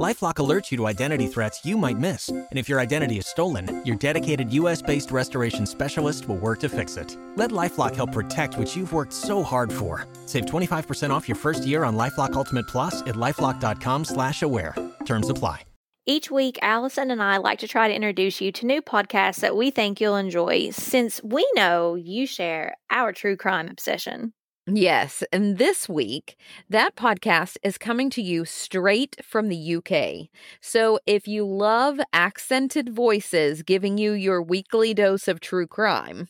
[0.00, 3.82] LifeLock alerts you to identity threats you might miss, and if your identity is stolen,
[3.84, 7.18] your dedicated U.S.-based restoration specialist will work to fix it.
[7.36, 10.06] Let LifeLock help protect what you've worked so hard for.
[10.24, 14.74] Save 25% off your first year on LifeLock Ultimate Plus at lifeLock.com/slash-aware.
[15.04, 15.64] Terms apply.
[16.06, 19.54] Each week, Allison and I like to try to introduce you to new podcasts that
[19.54, 24.32] we think you'll enjoy, since we know you share our true crime obsession.
[24.72, 25.24] Yes.
[25.32, 26.36] And this week,
[26.68, 30.28] that podcast is coming to you straight from the UK.
[30.60, 36.28] So if you love accented voices giving you your weekly dose of true crime,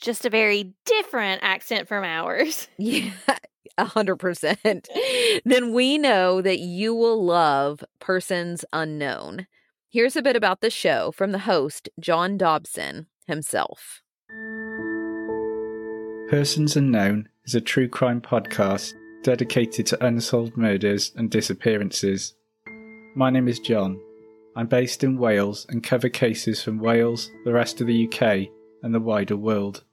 [0.00, 2.68] Just a very different accent from ours.
[2.78, 3.10] yeah,
[3.78, 4.88] a hundred percent,
[5.44, 9.46] then we know that you will love Persons Unknown.
[9.88, 14.02] Here's a bit about the show from the host, John Dobson himself.
[16.28, 22.34] Persons Unknown is a true crime podcast dedicated to unsolved murders and disappearances.
[23.16, 24.00] My name is John.
[24.54, 28.48] I'm based in Wales and cover cases from Wales, the rest of the UK,
[28.82, 29.84] and the wider world.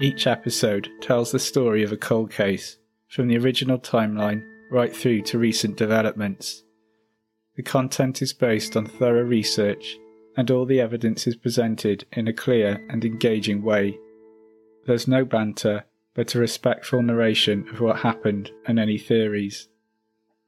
[0.00, 5.22] Each episode tells the story of a cold case, from the original timeline right through
[5.22, 6.64] to recent developments.
[7.54, 9.96] The content is based on thorough research,
[10.36, 13.96] and all the evidence is presented in a clear and engaging way.
[14.86, 19.68] There's no banter, but a respectful narration of what happened and any theories.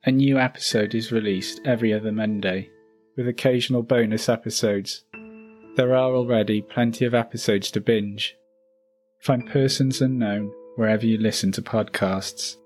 [0.04, 2.70] A new episode is released every other Monday,
[3.16, 5.04] with occasional bonus episodes.
[5.76, 8.36] There are already plenty of episodes to binge.
[9.20, 12.56] Find Persons Unknown wherever you listen to podcasts.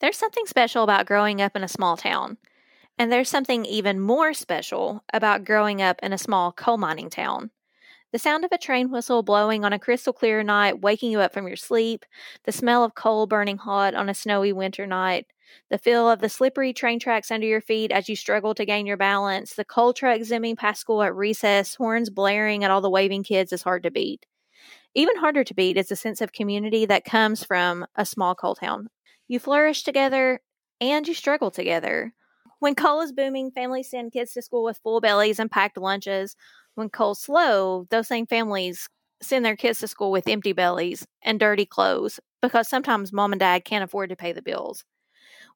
[0.00, 2.38] There's something special about growing up in a small town.
[2.98, 7.50] And there's something even more special about growing up in a small coal mining town.
[8.12, 11.32] The sound of a train whistle blowing on a crystal clear night, waking you up
[11.32, 12.04] from your sleep,
[12.44, 15.26] the smell of coal burning hot on a snowy winter night,
[15.70, 18.86] the feel of the slippery train tracks under your feet as you struggle to gain
[18.86, 22.90] your balance, the coal truck zooming past school at recess, horns blaring at all the
[22.90, 24.26] waving kids is hard to beat.
[24.94, 28.54] Even harder to beat is the sense of community that comes from a small coal
[28.54, 28.88] town.
[29.28, 30.40] You flourish together
[30.80, 32.12] and you struggle together.
[32.58, 36.36] When coal is booming, families send kids to school with full bellies and packed lunches.
[36.74, 38.88] When coal's slow, those same families
[39.22, 43.40] send their kids to school with empty bellies and dirty clothes because sometimes mom and
[43.40, 44.84] dad can't afford to pay the bills.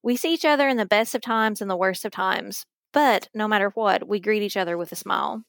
[0.02, 3.28] We see each other in the best of times and the worst of times, but
[3.34, 5.42] no matter what, we greet each other with a smile.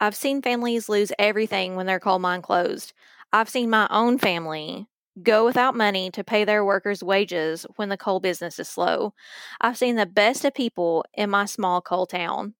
[0.00, 2.92] I've seen families lose everything when their coal mine closed.
[3.32, 4.86] I've seen my own family
[5.22, 9.14] go without money to pay their workers' wages when the coal business is slow.
[9.60, 12.54] I've seen the best of people in my small coal town.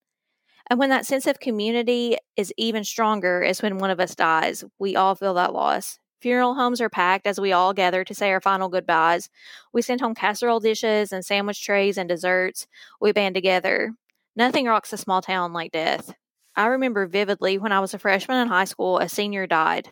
[0.69, 4.63] And when that sense of community is even stronger is when one of us dies.
[4.79, 5.99] We all feel that loss.
[6.21, 9.29] Funeral homes are packed as we all gather to say our final goodbyes.
[9.73, 12.65] We send home casserole dishes and sandwich trays and desserts.
[12.99, 13.93] We band together.
[14.35, 16.13] Nothing rocks a small town like death.
[16.55, 19.91] I remember vividly when I was a freshman in high school, a senior died.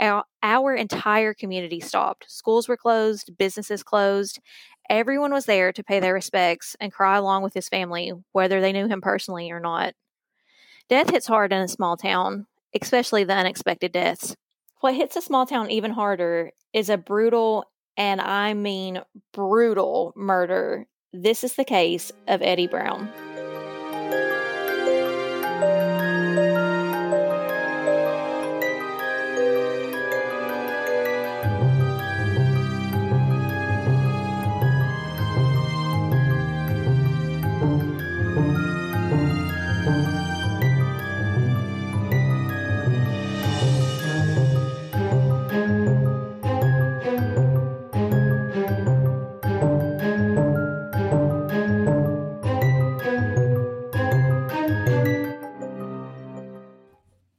[0.00, 2.30] Our, our entire community stopped.
[2.30, 4.40] Schools were closed, businesses closed.
[4.88, 8.72] Everyone was there to pay their respects and cry along with his family, whether they
[8.72, 9.94] knew him personally or not.
[10.88, 12.46] Death hits hard in a small town,
[12.80, 14.36] especially the unexpected deaths.
[14.80, 17.64] What hits a small town even harder is a brutal,
[17.96, 19.00] and I mean
[19.32, 20.86] brutal, murder.
[21.12, 23.10] This is the case of Eddie Brown.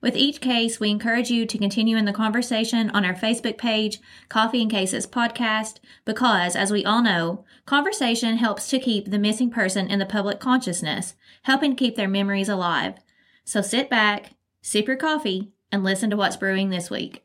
[0.00, 4.00] With each case, we encourage you to continue in the conversation on our Facebook page,
[4.28, 9.50] Coffee and Cases Podcast, because, as we all know, conversation helps to keep the missing
[9.50, 12.94] person in the public consciousness, helping keep their memories alive.
[13.44, 17.24] So sit back, sip your coffee, and listen to what's brewing this week.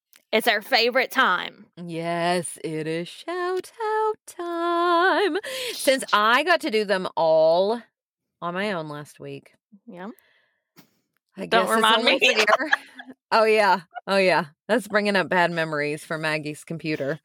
[0.31, 1.65] it's our favorite time.
[1.77, 5.37] Yes, it is shout out time.
[5.73, 7.81] Since I got to do them all
[8.41, 9.53] on my own last week.
[9.85, 10.09] Yeah.
[11.37, 12.45] I Don't guess it's remind me.
[13.31, 13.81] oh yeah.
[14.07, 14.45] Oh yeah.
[14.67, 17.19] That's bringing up bad memories for Maggie's computer.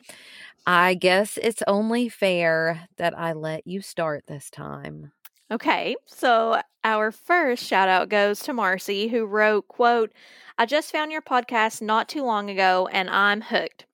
[0.66, 5.12] I guess it's only fair that I let you start this time.
[5.50, 10.12] Okay, so our first shout out goes to Marcy who wrote, quote,
[10.58, 13.86] I just found your podcast not too long ago and I'm hooked.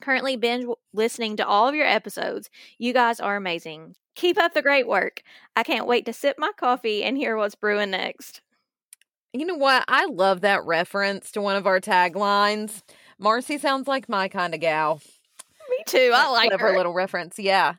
[0.00, 2.48] Currently binge listening to all of your episodes.
[2.78, 3.94] You guys are amazing.
[4.14, 5.22] Keep up the great work.
[5.54, 8.40] I can't wait to sip my coffee and hear what's brewing next.
[9.34, 9.84] You know what?
[9.88, 12.82] I love that reference to one of our taglines.
[13.18, 15.02] Marcy sounds like my kind of gal.
[15.68, 16.12] Me too.
[16.14, 16.76] I like her.
[16.76, 17.38] little reference.
[17.38, 17.74] Yeah.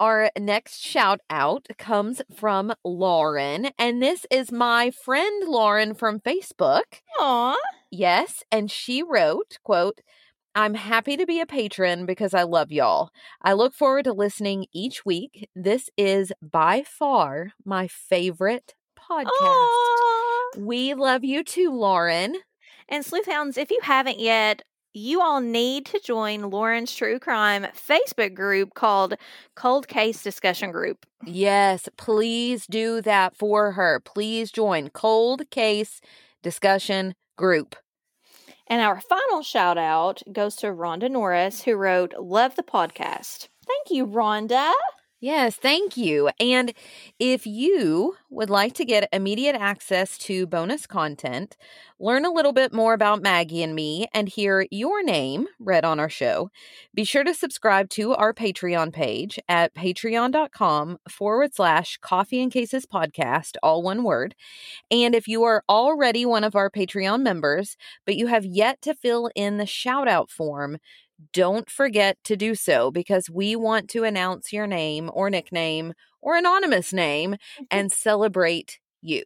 [0.00, 6.84] Our next shout out comes from Lauren, and this is my friend Lauren from Facebook.
[7.18, 7.56] Aw.
[7.90, 10.00] Yes, and she wrote, quote,
[10.54, 13.10] I'm happy to be a patron because I love y'all.
[13.42, 15.48] I look forward to listening each week.
[15.56, 19.26] This is by far my favorite podcast.
[19.40, 20.50] Aw.
[20.58, 22.36] We love you too, Lauren.
[22.88, 24.62] And Sleuthhounds, if you haven't yet,
[24.92, 29.14] you all need to join Lauren's True Crime Facebook group called
[29.54, 31.06] Cold Case Discussion Group.
[31.24, 34.00] Yes, please do that for her.
[34.00, 36.00] Please join Cold Case
[36.42, 37.76] Discussion Group.
[38.66, 43.48] And our final shout out goes to Rhonda Norris, who wrote, Love the podcast.
[43.66, 44.72] Thank you, Rhonda.
[45.20, 46.30] Yes, thank you.
[46.38, 46.72] And
[47.18, 51.56] if you would like to get immediate access to bonus content,
[51.98, 55.98] learn a little bit more about Maggie and me, and hear your name read on
[55.98, 56.50] our show,
[56.94, 62.86] be sure to subscribe to our Patreon page at patreon.com forward slash coffee and cases
[62.86, 64.36] podcast, all one word.
[64.90, 68.94] And if you are already one of our Patreon members, but you have yet to
[68.94, 70.78] fill in the shout out form,
[71.32, 76.36] don't forget to do so because we want to announce your name or nickname or
[76.36, 77.64] anonymous name mm-hmm.
[77.70, 79.22] and celebrate you.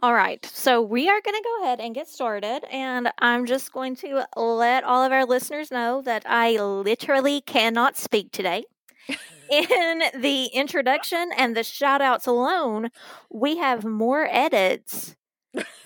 [0.00, 2.64] All right, so we are going to go ahead and get started.
[2.70, 7.96] And I'm just going to let all of our listeners know that I literally cannot
[7.96, 8.64] speak today.
[9.50, 12.90] In the introduction and the shout outs alone,
[13.30, 15.16] we have more edits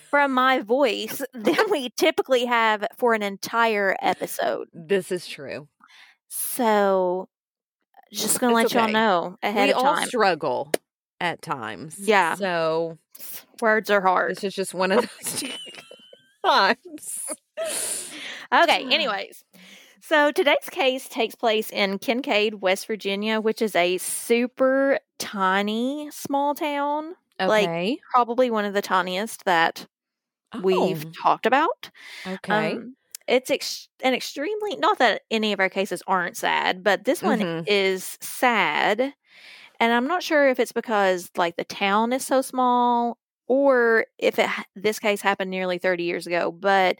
[0.09, 4.67] from my voice than we typically have for an entire episode.
[4.73, 5.67] This is true.
[6.27, 7.29] So,
[8.11, 10.71] just going to let It's y'all know ahead we of all struggle
[11.19, 11.95] at times.
[11.99, 12.35] Yeah.
[12.35, 12.97] So
[13.61, 14.31] Words are hard.
[14.31, 15.43] this is just one of those
[16.45, 17.19] times.
[18.53, 19.43] Okay, anyways.
[20.01, 26.53] So today's case takes place in Kincaid, West Virginia, which is a super tiny small
[26.53, 27.15] town,
[27.47, 27.71] Like,
[28.13, 29.87] probably one of the tiniest that
[30.57, 31.91] we've Oh, talked about.
[32.25, 32.81] okay.
[32.81, 32.95] Um,
[33.27, 37.43] it's ex- an extremely not that any of our cases aren't sad, but this one
[37.43, 37.67] Mhm.
[37.67, 39.13] is sad.
[39.79, 44.39] And I'm not sure if it's because like the town is so small or if
[44.39, 46.99] it this case happened nearly 30 years ago, but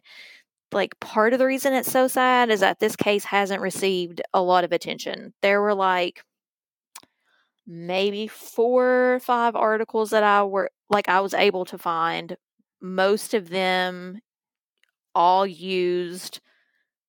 [0.72, 4.42] like part of the reason it's so sad is that this case hasn't received a
[4.42, 5.34] lot of attention.
[5.42, 6.24] There were like
[7.72, 12.38] maybe four or five articles that I were like I was able to find.
[12.82, 14.20] Most of them
[15.16, 16.40] all used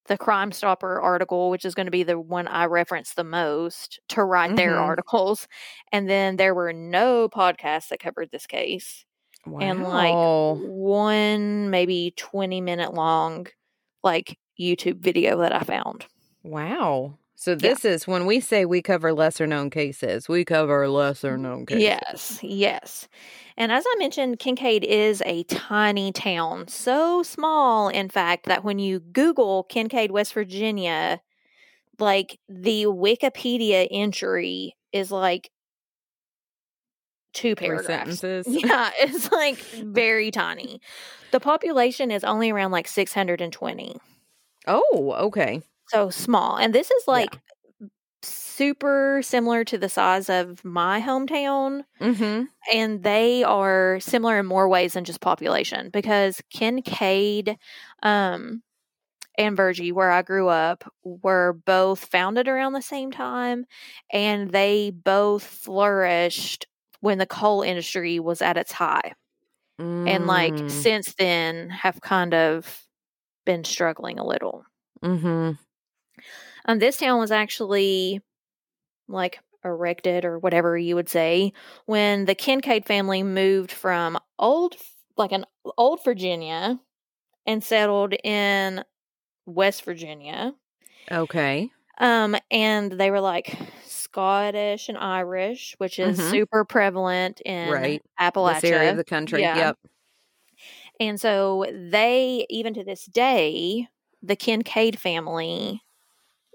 [0.07, 4.01] the Crime Stopper article, which is going to be the one I reference the most,
[4.11, 4.81] to write their Mhm.
[4.81, 5.49] articles.
[5.93, 9.05] And then there were no podcasts that covered this case.
[9.61, 13.49] And like one maybe 20 minute long
[14.05, 16.07] like YouTube video that I found.
[16.45, 17.19] Wow.
[17.43, 21.41] So this is when we say we cover lesser known cases, we cover lesser mm,
[21.41, 21.83] known cases.
[21.83, 23.09] Yes, yes.
[23.57, 26.69] And as I mentioned, Kincaid is a tiny town.
[26.69, 31.21] So small, in fact, that when you Google Kincaid, West Virginia,
[31.99, 35.51] like the Wikipedia entry is like
[37.33, 38.21] two Three paragraphs.
[38.21, 38.47] sentences.
[38.65, 40.81] Yeah, it's like very tiny.
[41.33, 43.97] The population is only around like 620.
[44.67, 45.63] Oh, okay.
[45.93, 46.57] So small.
[46.57, 47.27] And this is Yeah.
[47.27, 47.39] like
[48.23, 51.85] super similar to the size of my hometown.
[52.01, 52.45] Mm-hmm.
[52.73, 57.59] And they are similar in more ways than just population because Kincaid
[58.03, 58.63] um,
[59.39, 63.67] and Virgie, where I grew up, were both founded around the same time,
[64.13, 66.67] and they both flourished
[67.01, 69.15] when the coal industry was at its high.
[70.07, 70.69] And like Mm.
[70.69, 72.83] since then have kind of
[73.47, 74.65] been struggling a little.
[75.03, 75.59] Mhm.
[76.67, 78.21] Um, this town was actually
[79.09, 81.53] like erected or whatever you would say
[81.87, 84.77] when the Kincaid family moved from old,
[85.17, 85.47] like an
[85.79, 86.81] old Virginia,
[87.47, 88.85] and settled in
[89.47, 90.55] West Virginia.
[91.11, 91.73] Okay.
[91.99, 96.21] Um, and they were like Scottish and Irish, which is Mhm.
[96.21, 98.03] super prevalent in Right.
[98.19, 98.61] Appalachia.
[98.61, 99.43] This area of the country.
[99.43, 99.53] Yeah.
[99.53, 99.79] Yep.
[101.01, 103.89] And so they, even to this day,
[104.23, 105.83] the Kincaid family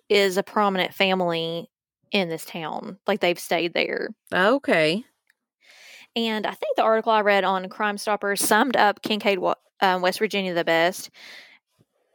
[0.09, 1.69] is a prominent family
[2.11, 2.97] in this town.
[3.07, 4.09] Like they've stayed there.
[4.33, 5.03] Okay.
[6.15, 9.39] And I think the article I read on Crime Stoppers summed up Kincaid,
[9.81, 11.11] um, West Virginia, the best.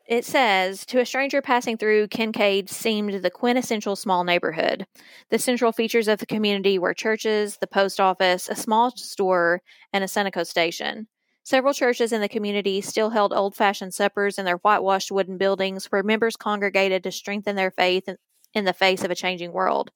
[0.09, 4.87] It says, to a stranger passing through, Kincaid seemed the quintessential small neighborhood.
[5.31, 10.03] The central features of the community were churches, the post office, a small store, and
[10.03, 11.07] a Seneca station.
[11.45, 15.87] Several churches in the community still held old fashioned suppers in their whitewashed wooden buildings
[15.87, 18.09] where members congregated to strengthen their faith
[18.55, 19.91] in, the face of a changing world.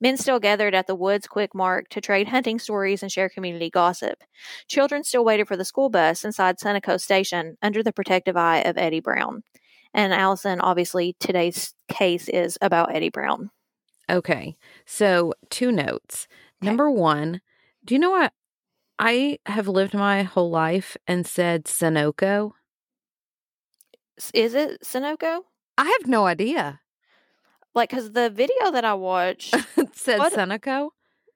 [0.00, 3.68] Men still gathered at the Woods Quick Mart to trade hunting stories and share community
[3.68, 4.24] gossip.
[4.66, 8.78] Children still waited for the school bus inside Seneca Station under the protective eye of
[8.78, 9.42] Eddie Brown.
[9.92, 13.50] And Allison, obviously, today's case is about Eddie Brown.
[14.08, 14.56] Okay.
[14.86, 16.28] So, two notes.
[16.62, 16.66] Okay.
[16.66, 17.42] Number one,
[17.84, 18.32] do you know what?
[18.98, 22.52] I have lived my whole life and said Sunoco.
[24.34, 25.42] Is it Sunoco?
[25.76, 26.80] I have no idea.
[27.74, 29.54] Like, because the video that I watched,
[29.92, 30.32] said What?
[30.32, 30.90] Sunoco.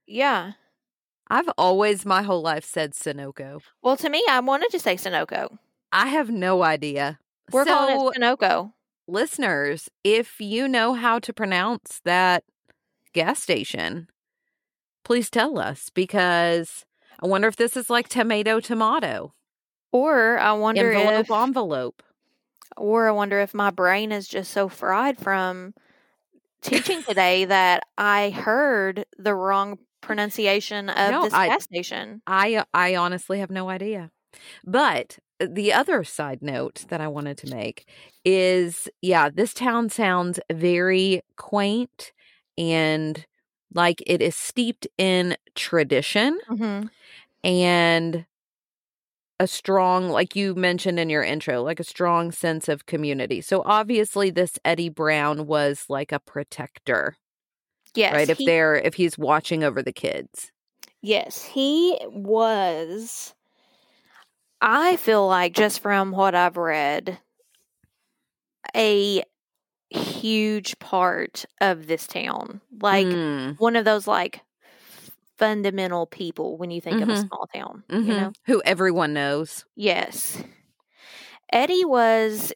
[0.06, 0.52] yeah.
[1.30, 3.60] I've always my whole life said Sunoco.
[3.82, 5.56] Well, to me, I wanted to say Sunoco.
[5.90, 7.18] I have no idea.
[7.50, 8.72] We're so, calling it Sunoco.
[9.06, 12.44] listeners, if you know how to pronounce that
[13.14, 14.08] gas station,
[15.04, 16.84] please tell us because
[17.22, 19.32] I wonder if this is like tomato tomato
[19.92, 22.02] Or I wonder envelope if, envelope.
[22.76, 25.74] or I wonder if my brain is just so fried from
[26.62, 32.22] teaching today that I heard the wrong pronunciation of No, this I- gas station.
[32.26, 34.10] I I honestly have no idea.
[34.64, 37.86] But uh, the other side note that I wanted to make
[38.24, 42.12] is yeah, this town sounds very quaint
[42.58, 43.24] and
[43.74, 46.86] like it is steeped in tradition Mm-hmm.
[47.44, 48.26] and
[49.40, 53.40] a strong like you mentioned in your intro like a strong sense of community.
[53.40, 57.16] So obviously this Eddie Brown was like a protector,
[57.94, 58.30] Yes, right?
[58.30, 60.52] If he- they're if he's watching over the kids.
[61.00, 63.34] Yes, he was.
[64.60, 67.18] I feel like just from what I've read,
[68.76, 69.24] a
[69.92, 72.60] huge part of this town.
[72.80, 74.40] Like Mm, one of those like
[75.38, 77.28] fundamental people when you think of a Mhm.
[77.28, 77.84] small town.
[77.90, 78.06] mhm.
[78.08, 78.32] You know?
[78.46, 79.64] Who everyone knows.
[79.76, 80.42] Yes.
[81.52, 82.52] Eddie was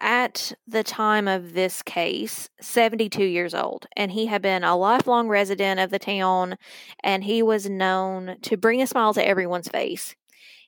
[0.00, 5.28] at the time of this case 72 years old and he had been a lifelong
[5.28, 6.56] resident of the town
[7.04, 10.16] and he was known to bring a smile to everyone's face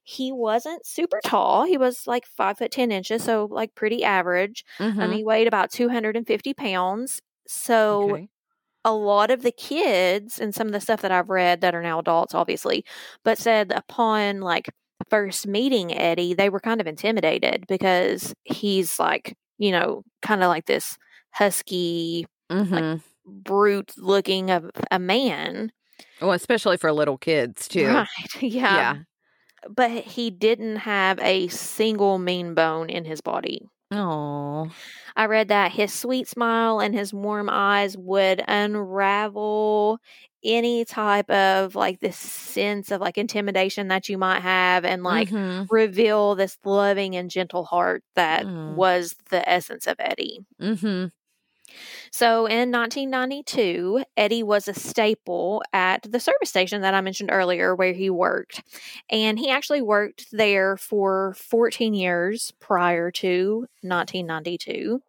[0.07, 4.65] he wasn't super tall he was like five foot ten inches so like pretty average
[5.01, 5.13] um, Mhm.
[5.13, 8.29] he weighed about 250 pounds so Okay.
[8.85, 11.83] a lot of the kids and some of the stuff that I've read that are
[11.83, 12.85] now adults, obviously,
[13.25, 14.71] but said upon like
[15.11, 20.49] first meeting Eddie, they were kind of intimidated because he's like, you know, kind of
[20.49, 20.97] like this
[21.33, 23.03] husky, Mhm.
[23.27, 25.73] brute looking of a man.
[26.21, 28.05] well, especially for little kids too.
[28.05, 28.43] Right.
[28.69, 28.85] Yeah.
[28.85, 28.99] Yeah.
[29.69, 33.69] But he didn't have a single mean bone in his body.
[33.93, 34.71] Oh.
[35.17, 39.99] I read that his sweet smile and his warm eyes would unravel
[40.45, 45.29] any type of like this sense of like intimidation that you might have and like
[45.31, 45.67] Mhm.
[45.71, 48.75] reveal this loving and gentle heart that Mm.
[48.75, 50.41] was the essence of Eddie.
[50.61, 51.11] Mhm.
[52.11, 57.75] So in 1992, Eddie was a staple at the service station that I mentioned earlier
[57.75, 58.63] where he worked.
[59.11, 65.03] And he actually worked there for 14 years prior to 1992.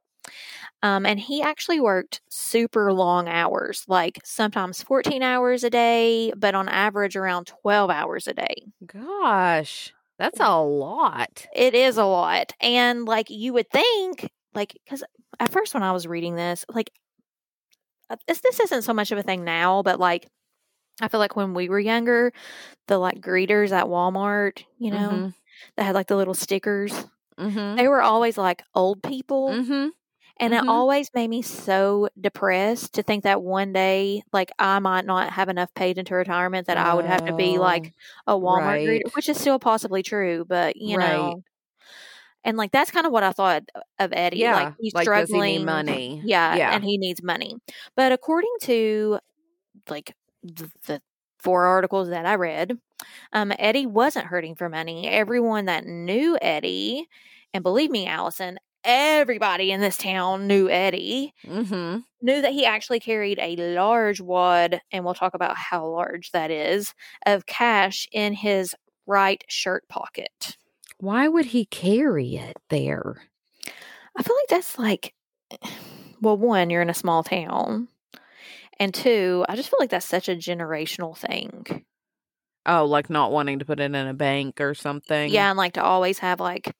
[0.83, 6.55] Um, and he actually worked super long hours, like sometimes 14 hours a day, but
[6.55, 8.55] on average around 12 hours a day.
[8.85, 11.47] Gosh, that's a lot.
[11.55, 12.53] It is a lot.
[12.61, 15.03] And like you would think, like, because
[15.39, 16.91] at first when I was reading this, like,
[18.09, 20.27] uh, this, this isn't so much of a thing now, but like,
[21.01, 22.31] I feel like when we were younger,
[22.87, 25.33] the like greeters at Walmart, you know, Mhm.
[25.75, 27.05] that had like the little stickers.
[27.39, 27.75] Mm-hmm.
[27.75, 29.49] they were always like old people.
[29.49, 29.89] Mm-hmm.
[30.39, 35.05] And it always made me so depressed to think that one day, like, I might
[35.05, 37.93] not have enough paid into retirement that I would have to be like
[38.27, 38.87] a Walmart right.
[38.87, 41.09] greeter, which is still possibly true, but you Right.
[41.09, 41.43] know.
[42.47, 43.63] And like that's kind of what I thought
[43.99, 44.37] of Eddie.
[44.37, 44.55] Yeah.
[44.55, 45.57] Like he's like, he struggling.
[45.59, 46.21] need money?
[46.25, 46.73] Yeah, Yeah.
[46.73, 47.57] and he needs money.
[47.95, 49.19] But according to
[49.89, 51.01] like the, the
[51.39, 52.79] four articles that I read,
[53.33, 55.07] um, Eddie wasn't hurting for money.
[55.07, 57.07] Everyone that knew Eddie,
[57.53, 61.99] and believe me, Allison, everybody in this town knew Eddie, Mm-hmm.
[62.21, 66.49] knew that he actually carried a large wad, and we'll talk about how large that
[66.49, 66.93] is,
[67.25, 68.73] of cash in his
[69.05, 70.57] right shirt pocket.
[70.99, 73.17] Why would he carry it there?
[74.15, 75.13] I feel like that's like,
[76.21, 77.87] well, one, you're in a small town.
[78.79, 81.85] And two, I just feel like that's such a generational thing.
[82.65, 85.31] Oh, like not wanting to put it in a bank or something.
[85.31, 86.75] Yeah, and like to always have like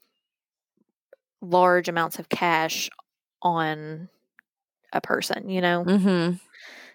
[1.42, 2.90] large amounts of cash
[3.42, 4.10] on
[4.94, 5.86] a person, you know?
[5.86, 6.36] Mm-hmm.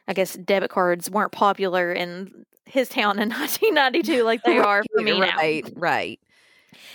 [0.09, 5.03] I guess debit cards weren't popular in his town in 1992 like they are for
[5.03, 5.37] me now.
[5.37, 6.21] right, right.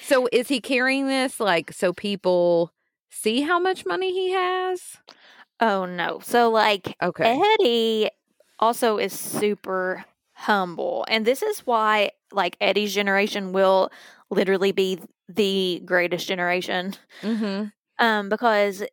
[0.07, 2.71] So is he carrying this like so people
[3.11, 4.97] see how much money he has?
[5.59, 6.19] Oh no.
[6.23, 7.41] So like Okay.
[7.59, 8.09] Eddie
[8.57, 11.05] also is super humble.
[11.09, 13.91] And this is why like Eddie's generation will
[14.29, 14.97] literally be
[15.27, 16.93] the greatest generation.
[17.21, 17.65] Mm-hmm.
[17.99, 18.83] Um because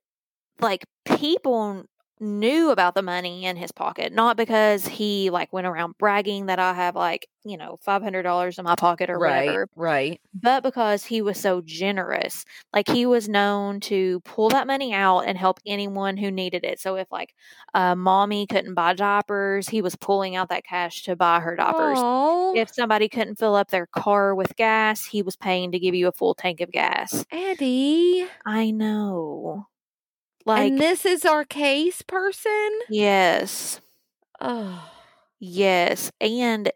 [0.61, 1.85] like people
[2.21, 6.59] knew about the money in his pocket, not because he like went around bragging that
[6.59, 10.21] I have like, you know, $500 in my pocket or Right, whatever, right.
[10.33, 12.44] but because he was so generous.
[12.73, 16.80] Like he was known to pull that money out and help anyone who needed it.
[16.80, 17.35] So if like
[17.75, 21.99] uh, mommy couldn't buy diapers, he was pulling out that cash to buy her diapers.
[22.00, 25.94] Oh, If somebody couldn't fill up their car with gas, he was paying to give
[25.94, 27.26] you a full tank of gas.
[27.30, 28.26] Eddie.
[28.47, 29.66] I know.
[30.46, 32.70] Like, and this is our case person?
[32.90, 33.80] yes,
[34.40, 34.90] Oh.
[35.38, 36.11] yes.
[36.20, 36.70] And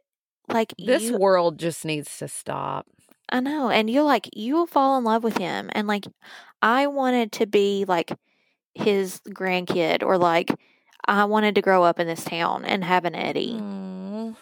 [0.48, 2.86] like, This you, world just needs to stop.
[3.30, 3.68] I know.
[3.68, 5.68] And you'll like, you'll fall in love with him.
[5.72, 6.06] And like,
[6.62, 8.12] I wanted to be like
[8.74, 10.50] his grandkid or like,
[11.06, 14.36] I wanted to grow up in this town and have an Eddie Mm.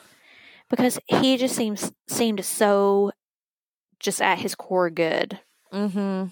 [0.71, 3.11] because he just seems seemed so
[3.99, 5.41] just at his core good.
[5.73, 6.27] Mm-hmm.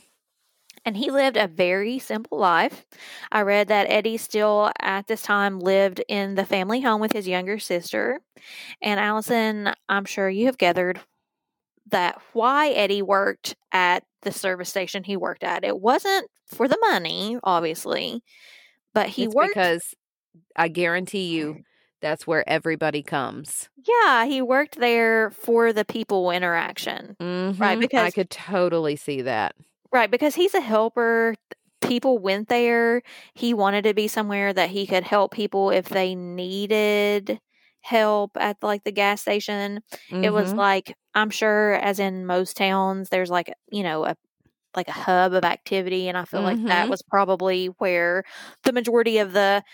[0.85, 2.85] And he lived a very simple life.
[3.33, 7.27] I read that Eddie still at this time lived in the family home with his
[7.27, 8.20] younger sister.
[8.83, 11.01] And Allison, I'm sure you have gathered
[11.88, 15.64] that why Eddie worked at the service station he worked at.
[15.64, 18.23] It wasn't for the money, obviously,
[18.92, 19.94] but he it's worked because
[20.57, 21.62] I guarantee you
[22.01, 23.68] that's where everybody comes.
[23.87, 27.16] Yeah, he worked there for the people interaction.
[27.20, 27.61] Mhm.
[27.61, 29.55] I because- I could totally see that.
[29.94, 31.37] Right, because he's a helper.
[31.83, 33.02] People went there.
[33.35, 37.40] He wanted to be somewhere that he could help people if they needed
[37.83, 39.80] help at like the gas station.
[40.22, 40.59] It was Mhm.
[40.59, 44.16] like I'm sure as in most towns there's like, you know, a
[44.76, 46.90] like a hub of activity and I feel like that Mhm.
[46.90, 48.24] was probably where
[48.64, 49.64] the majority of the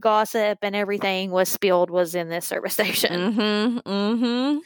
[0.00, 3.24] gossip and everything was spilled was in this service station.
[3.86, 4.64] Mhm.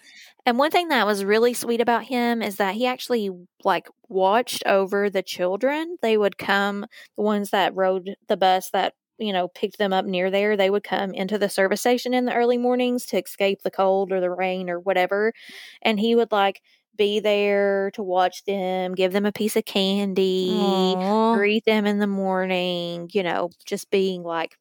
[0.48, 3.28] And one thing that was really sweet about him is that he actually
[3.64, 5.98] like watched over the children.
[6.00, 6.86] They would come,
[7.18, 10.70] the ones that rode the bus that, you know, picked them up near there, they
[10.70, 14.22] would come into the service station in the early mornings to escape the cold or
[14.22, 15.34] the rain or whatever.
[15.82, 16.62] And he would like
[16.96, 21.34] be there to watch them, give them a piece of candy, Aw.
[21.34, 24.56] greet them in the morning, you know, just being like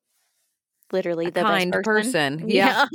[0.91, 2.39] literally A the kind best person.
[2.39, 2.49] person.
[2.49, 2.87] Yeah.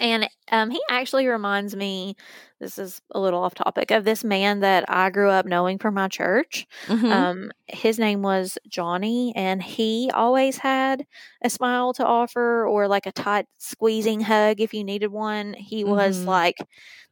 [0.00, 2.16] And um, he actually reminds me,
[2.60, 5.94] this is a little off topic, of this man that I grew up knowing from
[5.94, 6.66] my church.
[6.88, 7.24] Mhm.
[7.26, 11.04] Um, his name was Johnny, and he always had
[11.44, 15.54] a smile to offer or like a tight squeezing hug if you needed one.
[15.54, 16.26] He was Mhm.
[16.26, 16.56] like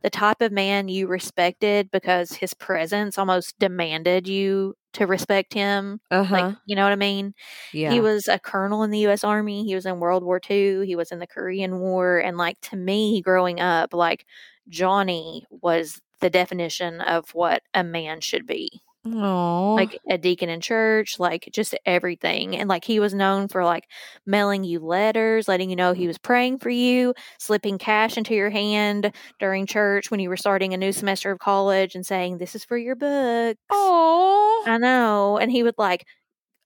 [0.02, 6.00] the type of man you respected because his presence almost demanded you to respect him.
[6.10, 6.32] uh-huh.
[6.32, 7.34] Like, you know what I mean?
[7.72, 7.92] yeah.
[7.92, 9.24] He was a colonel in the U.S.
[9.24, 9.64] Army.
[9.64, 10.86] He was in World War II.
[10.86, 12.18] He was in the Korean War.
[12.18, 14.26] And like to me, growing up, like
[14.68, 18.82] Johnny was the definition of what a man should be.
[19.06, 19.74] Aw.
[19.74, 22.56] Like a deacon in church, like just everything.
[22.56, 23.84] And like he was known for like
[24.26, 28.50] mailing you letters, letting you know he was praying for you, slipping cash into your
[28.50, 32.54] hand during church when you were starting a new semester of college and saying, This
[32.54, 33.58] is for your books.
[33.70, 34.64] Aw.
[34.66, 35.38] I know.
[35.38, 36.06] And he would like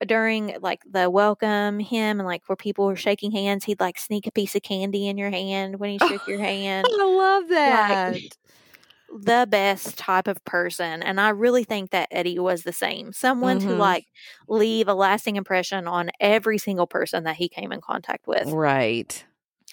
[0.07, 4.27] during like the welcome him and like where people were shaking hands, he'd like sneak
[4.27, 6.89] a piece of candy in your hand when he shook your hand.
[6.99, 8.21] I love that.
[9.15, 11.03] The best type of person.
[11.03, 13.13] And I really think that Eddie was the same.
[13.13, 13.79] Someone to Mhm.
[13.79, 14.07] like
[14.49, 18.49] leave a lasting impression on every single person that he came in contact with.
[18.51, 19.25] Right.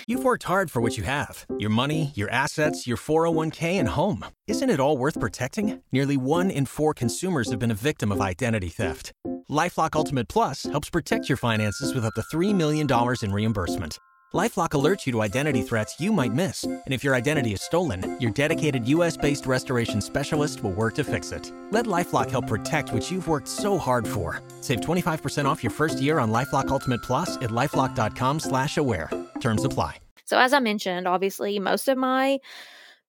[0.07, 4.25] You've worked hard for what you have your money, your assets, your 401k, and home.
[4.47, 5.81] Isn't it all worth protecting?
[5.91, 9.11] Nearly one in four consumers have been a victim of identity theft.
[9.49, 12.87] Lifelock Ultimate Plus helps protect your finances with up to $3 million
[13.21, 13.99] in reimbursement.
[14.33, 16.63] Lifelock alerts you to identity threats you might miss.
[16.63, 21.03] And if your identity is stolen, your dedicated US based restoration specialist will work to
[21.03, 21.51] fix it.
[21.71, 24.41] Let Lifelock help protect what you've worked so hard for.
[24.61, 29.09] Save 25% off your first year on Lifelock Ultimate Plus at lifelock.com slash aware.
[29.41, 29.97] Terms apply.
[30.23, 32.39] So, as I mentioned, obviously, most of my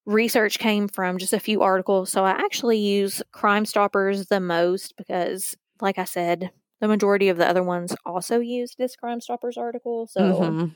[0.07, 2.11] research came from just a few articles.
[2.11, 7.37] So, I actually use Crime Stoppers the most because, like I said, the majority of
[7.37, 10.09] the other ones also used this Crime Stoppers article.
[10.09, 10.75] So, Mhm.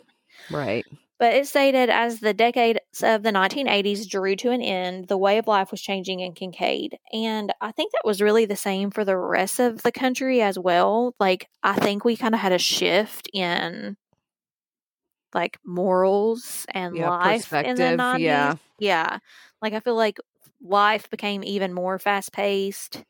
[0.49, 0.87] Right.
[1.19, 5.39] but it stated as the decades of the 1980s drew to an end, the way
[5.39, 6.99] of life was changing in Kincaid.
[7.13, 10.59] And I think that was really the same for the rest of the country as
[10.59, 11.15] well.
[11.19, 13.97] Like, I think we kind of had a shift in
[15.35, 18.55] like morals and Yeah, life in the 90s.
[18.55, 18.57] yeah.
[18.79, 19.19] Yeah.
[19.63, 20.19] Like, I feel like
[20.63, 23.05] life became even more fast paced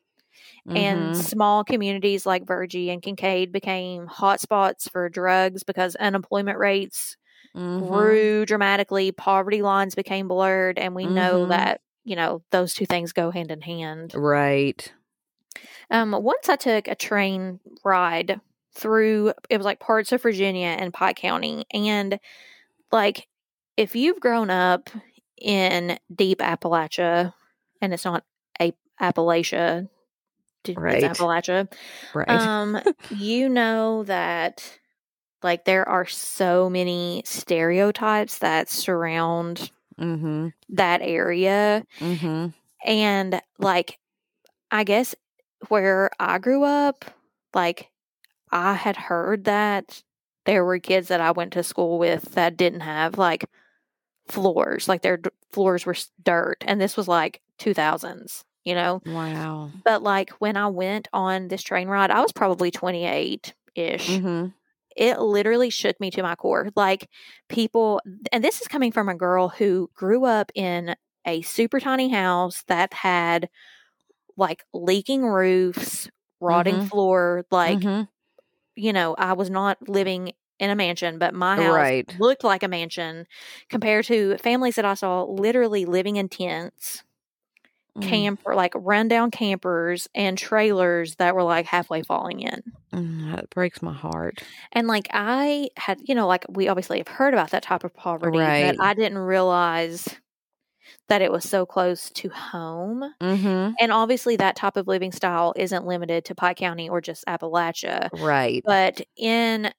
[0.75, 1.15] and Mhm.
[1.15, 7.17] small communities like Virgie and Kincaid became hotspots for drugs because unemployment rates
[7.53, 7.79] Mhm.
[7.89, 11.49] grew dramatically, poverty lines became blurred, and we know Mhm.
[11.49, 14.15] that, you know, those two things go hand in hand.
[14.15, 14.93] Right.
[15.91, 18.39] Um, once I took a train ride
[18.75, 22.19] through, it was like parts of Virginia and Pike County, and
[22.91, 23.27] like
[23.77, 24.89] if you've grown up
[25.41, 27.33] in deep Appalachia,
[27.81, 28.23] and it's not
[28.61, 29.89] a Appalachia,
[30.75, 31.03] Right.
[31.03, 31.71] Appalachia,
[32.13, 32.29] Right.
[32.29, 34.79] um, you know that
[35.43, 40.53] like there are so many stereotypes that surround mhm.
[40.69, 42.53] that area Mhm.
[42.85, 43.99] and like
[44.71, 45.15] I guess
[45.69, 47.05] where I grew up,
[47.53, 47.89] like
[48.51, 50.03] I had heard that
[50.45, 53.45] there were kids that I went to school with that didn't have like
[54.27, 59.01] floors, like their d- floors were dirt and this was like 2000s, you know?
[59.05, 59.71] Wow.
[59.85, 64.23] But like when I went on this train ride, I was probably 28 ish.
[64.23, 64.53] Mhm.
[64.95, 66.69] It literally shook me to my core.
[66.75, 67.09] Like
[67.49, 68.01] people,
[68.31, 72.63] and this is coming from a girl who grew up in a super tiny house
[72.67, 73.49] that had
[74.37, 76.09] like leaking roofs,
[76.41, 76.91] rotting Mhm.
[76.91, 77.45] floor.
[77.51, 78.07] Like, Mhm.
[78.75, 82.09] you know, I was not living in a mansion, but my house Right.
[82.19, 83.27] looked like a mansion
[83.69, 87.03] compared to families that I saw literally living in tents
[87.97, 88.01] Mm.
[88.01, 92.61] camper like rundown campers and trailers that were like halfway falling in.
[92.93, 94.43] Mm, that breaks my heart.
[94.71, 97.93] And like I had, you know, like we obviously have heard about that type of
[97.93, 98.63] poverty, Right.
[98.63, 100.07] but I didn't realize
[101.09, 103.03] that it was so close to home.
[103.21, 103.75] Mhm.
[103.79, 108.09] And obviously that type of living style isn't limited to Pike County or just Appalachia.
[108.11, 108.63] Right.
[108.65, 109.71] But in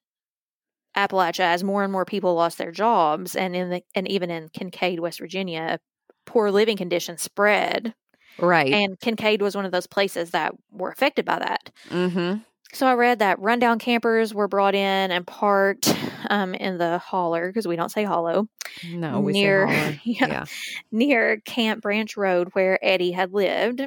[0.97, 4.49] Appalachia, as more and more people lost their jobs and in the and even in
[4.49, 5.79] Kincaid, West Virginia,
[6.25, 7.93] poor living conditions spread.
[8.41, 8.71] Right.
[8.71, 11.71] And Kincaid was one of those places that were affected by that.
[11.89, 12.43] mhm.
[12.71, 15.91] So I read that rundown campers were brought in and parked
[16.29, 18.47] um, in the holler because we don't say hollow
[18.83, 19.99] No, we near say holler.
[20.05, 20.45] yeah, Yeah.
[20.91, 23.81] near Camp Branch Road where Eddie had lived.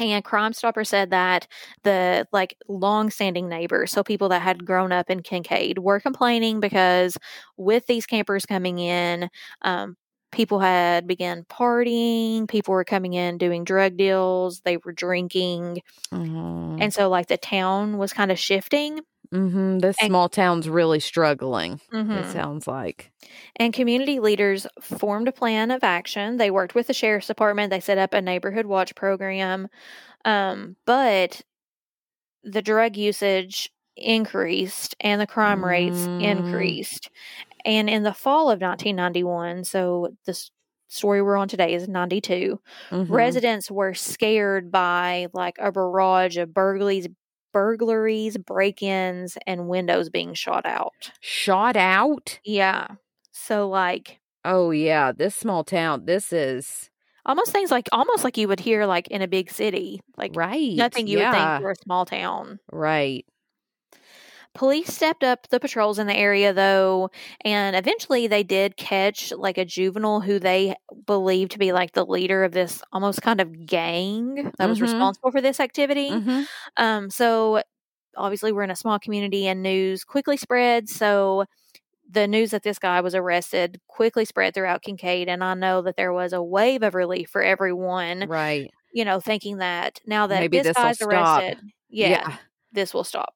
[0.00, 1.48] And Crime Stopper said that
[1.82, 7.18] the like long-standing neighbors, so people that had grown up in Kincaid, were complaining because
[7.56, 9.28] with these campers coming in,
[9.62, 9.96] um,
[10.32, 12.48] people had begun partying.
[12.48, 14.60] People were coming in doing drug deals.
[14.60, 16.78] They were drinking, Mhm.
[16.82, 19.00] and so like the town was kind of shifting.
[19.32, 19.80] Mhm.
[19.80, 21.80] This and- small town's really struggling.
[21.92, 22.32] It Mhm.
[22.32, 23.10] sounds like.
[23.56, 26.38] And community leaders formed a plan of action.
[26.38, 27.70] They worked with the sheriff's department.
[27.70, 29.68] They set up a neighborhood watch program.
[30.24, 31.42] Um, but
[32.42, 36.22] the drug usage increased and the crime rates Mm.
[36.22, 37.10] increased.
[37.68, 40.34] And in the fall of 1991, so the
[40.88, 43.06] story we're on today is 92, Mhm.
[43.12, 47.08] residents were scared by like a barrage of burglaries,
[47.52, 51.12] burglaries, break-ins, and windows being shot out.
[51.20, 52.40] shot out.
[52.44, 52.96] Yeah.
[53.32, 56.06] So like Oh yeah, this small town.
[56.06, 56.90] This is
[57.26, 60.76] almost things like almost like you would hear like in a big city, like right.
[60.76, 62.60] nothing you would think for a small town.
[62.72, 63.26] Right.
[64.58, 67.10] Police stepped up the patrols in the area though,
[67.44, 70.74] and eventually they did catch like a juvenile who they
[71.06, 74.82] believed to be like the leader of this almost kind of gang that was Mhm.
[74.82, 76.10] responsible for this activity.
[76.10, 76.48] Mhm.
[76.76, 77.62] Um, so
[78.16, 80.88] obviously we're in a small community and news quickly spread.
[80.88, 81.44] So
[82.10, 85.96] the news that this guy was arrested quickly spread throughout Kincaid, and I know that
[85.96, 88.72] there was a wave of relief for everyone, Right.
[88.92, 92.38] you know, thinking that now that Maybe this guy's arrested, yeah,
[92.72, 93.34] this will stop.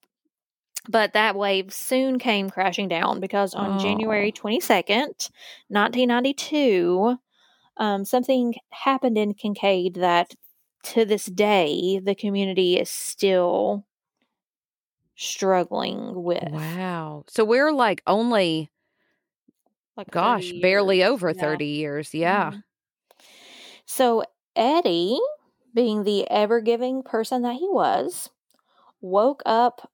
[0.88, 3.78] But that wave soon came crashing down because on Oh.
[3.78, 5.30] January 22nd,
[5.70, 7.16] 1992,
[7.76, 10.34] um, something happened in Kincaid that
[10.84, 13.86] to this day the community is still
[15.16, 16.48] struggling with.
[16.50, 17.24] Wow.
[17.28, 18.70] So we're like only,
[19.96, 21.34] Like gosh, barely over Yeah.
[21.34, 22.14] 30 years.
[22.14, 22.52] Yeah.
[22.52, 22.64] Mhm.
[23.86, 24.24] So
[24.56, 25.20] Eddie,
[25.74, 28.30] being the ever giving person that he was,
[29.02, 29.91] woke up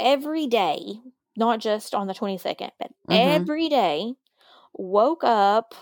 [0.00, 1.00] every day,
[1.36, 3.16] not just on the 22nd, but Mhm.
[3.16, 4.14] every day,
[4.72, 5.74] woke up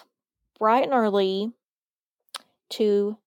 [0.59, 1.52] bright and early
[2.70, 3.18] to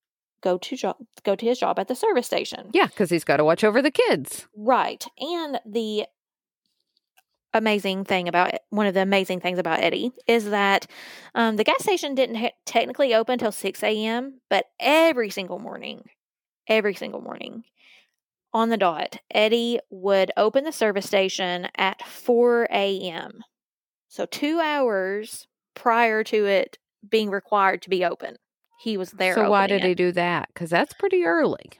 [0.42, 2.70] go to job go to his job at the service station.
[2.74, 2.88] Yeah.
[2.88, 4.48] Cause he's got to watch over the kids.
[4.56, 5.06] Right.
[5.20, 6.08] And the
[7.54, 10.88] amazing thing about one of the amazing things about Eddie is that
[11.36, 16.04] um, the gas station didn't ha- technically open until 6 a.m., but every single morning,
[16.68, 17.64] every single morning
[18.54, 23.42] on the dot, Eddie would open the service station at 4 a.m.
[24.08, 28.38] So two hours prior to it being required to be open.
[28.80, 29.36] He was there.
[29.36, 30.50] so why did he do that?
[30.54, 31.72] Because that's pretty early.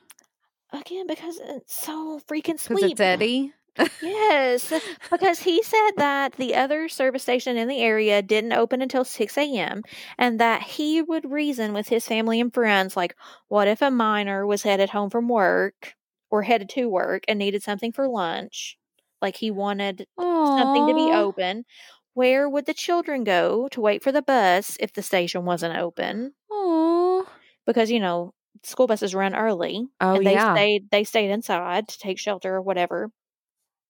[0.72, 2.92] Again, because it's so freaking Because sweet.
[2.94, 3.54] it's Eddie.
[4.02, 4.72] Yes,
[5.12, 9.38] because he said that the other service station in the area didn't open until 6
[9.38, 9.84] a.m.
[10.18, 13.16] and that he would reason with his family and friends, like,
[13.48, 15.96] what if a miner was headed home from work
[16.32, 18.78] or headed to work and needed something for lunch?
[19.22, 20.08] Like he wanted
[20.44, 21.66] something to be open.
[22.14, 26.34] Where would the children go to wait for the bus if the station wasn't open?
[26.58, 27.26] Aw.
[27.66, 30.66] Because, you know, school buses run early Oh, and they yeah.
[30.66, 33.12] stayed they stayed inside to take shelter or whatever.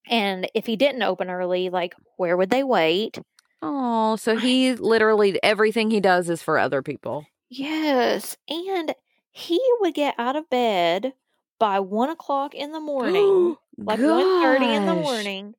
[0.08, 3.20] And if he didn't open early, like where would they wait?
[3.62, 7.28] Oh, so he literally everything he does is for other people.
[7.50, 8.96] Yes, and
[9.32, 11.14] he would get out of bed
[11.62, 15.54] by one o'clock in the morning, like one thirty in the morning,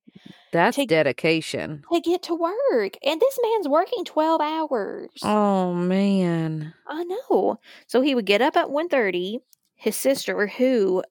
[0.51, 1.85] That's to- dedication.
[1.93, 2.97] to get to work.
[3.05, 5.11] And this man's working twelve hours.
[5.23, 6.75] Oh man.
[6.89, 7.61] I know.
[7.87, 9.39] So he would get up at 1.30.
[9.77, 11.05] His sister, who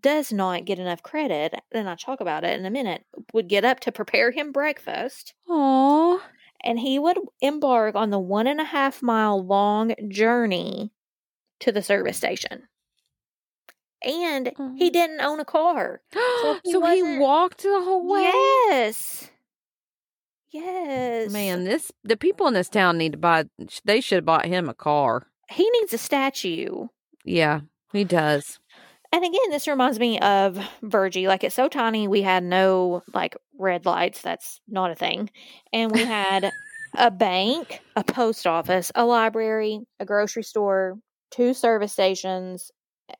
[0.00, 3.64] does not get enough credit, and I'll talk about it in a minute, would get
[3.66, 5.34] up to prepare him breakfast.
[5.46, 6.22] Oh.
[6.64, 10.90] And he would embark on the one and a half mile long journey
[11.60, 12.62] to the service station.
[14.02, 14.92] And he Mhm.
[14.92, 16.00] didn't own a car.
[16.12, 18.22] so he he wasn't- walked the whole way.
[18.22, 19.30] Yes.
[20.50, 21.30] Yes.
[21.30, 23.44] Man, this the people in this town need to buy.
[23.84, 25.26] They should have bought him a car.
[25.50, 26.86] He needs a statue.
[27.24, 27.60] Yeah,
[27.92, 28.58] he does.
[29.12, 31.28] And again, this reminds me of Virgie.
[31.28, 34.22] Like it's so tiny, we had no like red lights.
[34.22, 35.30] That's not a thing.
[35.72, 36.50] And we had
[36.96, 40.98] a bank, a post office, a library, a grocery store,
[41.30, 42.70] two service stations,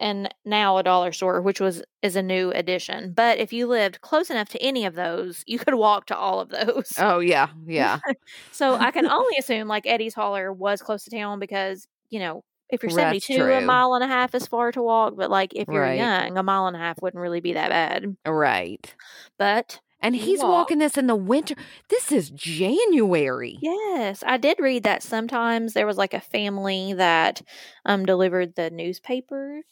[0.00, 3.12] and now a dollar store, which was is a new addition.
[3.14, 6.40] But if you lived close enough to any of those, you could walk to all
[6.40, 6.92] of those.
[6.96, 8.00] Oh yeah, yeah.
[8.50, 12.44] So I can only assume like Eddie's Holler was close to town because, you know,
[12.70, 15.14] if you're That's 72, a mile and a half is far to walk.
[15.16, 15.90] But like if you're Right.
[15.90, 18.16] young, a mile and a half wouldn't really be that bad.
[18.26, 18.94] right.
[19.38, 21.54] But And He he's walking this in the winter.
[21.88, 23.60] This is January.
[23.60, 27.42] yes, I did read that sometimes there was like a family that
[27.84, 29.62] um delivered the newspaper.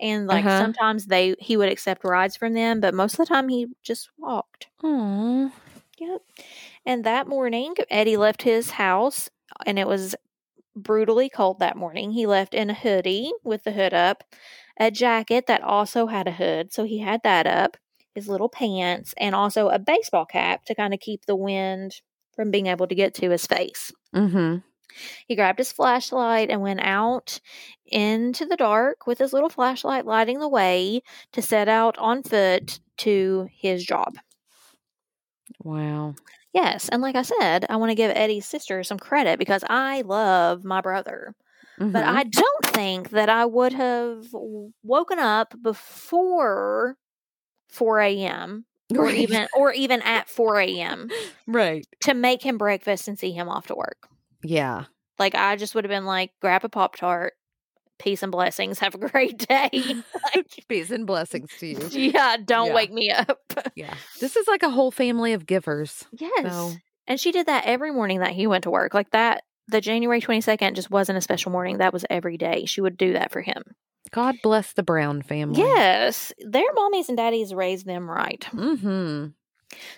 [0.00, 0.58] And like Uh-huh.
[0.58, 4.10] sometimes they he would accept rides from them, but most of the time he just
[4.18, 4.68] walked.
[4.82, 5.52] Oh,
[5.98, 6.22] Yep.
[6.86, 9.30] And that morning, Eddie left his house,
[9.66, 10.14] and it was
[10.76, 12.12] brutally cold that morning.
[12.12, 14.24] He left in a hoodie with the hood up,
[14.78, 17.76] a jacket that also had a hood, so he had that up,
[18.14, 22.00] his little pants, and also a baseball cap to kind of keep the wind
[22.34, 23.92] from being able to get to his face.
[24.14, 24.56] mm-hmm.
[25.26, 27.40] He grabbed his flashlight and went out
[27.86, 32.80] into the dark with his little flashlight lighting the way to set out on foot
[32.98, 34.14] to his job.
[35.62, 36.14] Wow.
[36.52, 40.02] Yes, and like I said, I want to give Eddie's sister some credit because I
[40.02, 41.34] love my brother.
[41.92, 42.16] But Mhm.
[42.16, 44.26] I don't think that I would have
[44.82, 46.96] woken up before
[47.68, 48.64] 4 a.m.
[48.96, 51.10] or even or even at 4 a.m.
[51.46, 51.86] right.
[52.02, 54.08] to make him breakfast and see him off to work.
[54.46, 54.84] Yeah.
[55.18, 57.32] Like I just would have been like, grab a Pop Tart,
[57.98, 59.70] peace and blessings, have a great day.
[60.34, 61.88] like, Peace and blessings to you.
[61.90, 62.74] yeah, don't Yeah.
[62.74, 63.38] wake me up.
[63.74, 63.94] Yeah.
[64.20, 66.04] This is like a whole family of givers.
[66.12, 66.52] yes.
[66.52, 66.72] So
[67.06, 68.92] And she did that every morning that he went to work.
[68.94, 71.78] Like that, the January 22nd just wasn't a special morning.
[71.78, 72.66] That was every day.
[72.66, 73.62] She would do that for him.
[74.12, 75.58] God bless the Brown family.
[75.60, 76.32] Yes.
[76.38, 78.46] Their mommies and daddies raised them right.
[78.52, 79.26] Mm-hmm.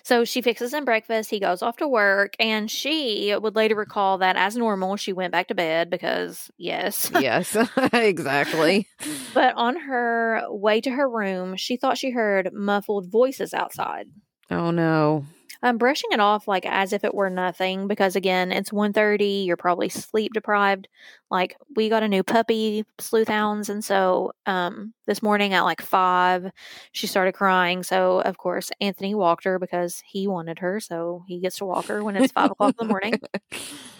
[0.03, 1.29] So she fixes him breakfast.
[1.29, 5.31] He goes off to work, and she would later recall that as normal, she went
[5.31, 7.11] back to bed because, yes.
[7.19, 7.55] yes,
[7.93, 8.87] exactly.
[9.33, 14.07] but on her way to her room, she thought she heard muffled voices outside.
[14.51, 15.25] Oh no.
[15.61, 19.57] I'm brushing it off like as if it were nothing because again, it's 1:30, you're
[19.57, 20.87] probably sleep deprived.
[21.29, 25.81] Like we got a new puppy, sleuth hounds, and so um this morning at like
[25.81, 26.49] 5,
[26.93, 27.83] she started crying.
[27.83, 31.85] So of course, Anthony walked her because he wanted her, so he gets to walk
[31.87, 33.19] her when it's five o'clock in the morning.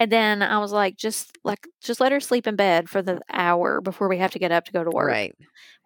[0.00, 3.20] And then I was like, just like just let her sleep in bed for the
[3.32, 5.08] hour before we have to get up to go to work.
[5.08, 5.34] Right.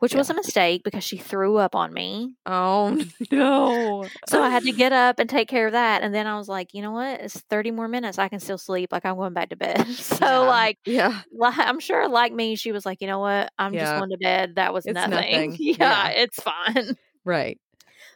[0.01, 0.19] Which Yeah.
[0.19, 2.35] was a mistake because she threw up on me.
[2.45, 4.05] Oh no.
[4.29, 6.03] So I had to get up and take care of that.
[6.03, 7.23] And then I was like, you know what?
[7.23, 8.19] It's 30 more minutes.
[8.19, 8.93] I can still sleep.
[8.93, 9.87] Like I'm going back to bed.
[9.95, 10.39] so Yeah.
[10.41, 11.23] like Yeah.
[11.41, 13.51] I'm sure like me, she was like, you know what?
[13.59, 14.57] I'm just going to bed.
[14.57, 15.11] That was It's nothing.
[15.13, 15.57] nothing.
[15.59, 16.09] yeah, Yeah.
[16.11, 16.99] it's fine.
[17.25, 17.59] Right.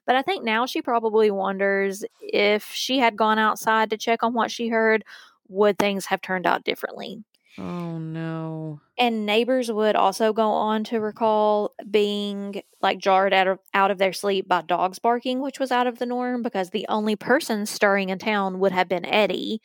[0.04, 4.34] But I think now she probably wonders if she had gone outside to check on
[4.34, 5.04] what she heard,
[5.48, 7.24] would things have turned out differently?
[7.58, 8.80] Oh no.
[8.98, 13.98] And neighbors would also go on to recall being like jarred out of out of
[13.98, 17.64] their sleep by dogs barking, which was out of the norm because the only person
[17.64, 19.62] stirring in town would have been Eddie,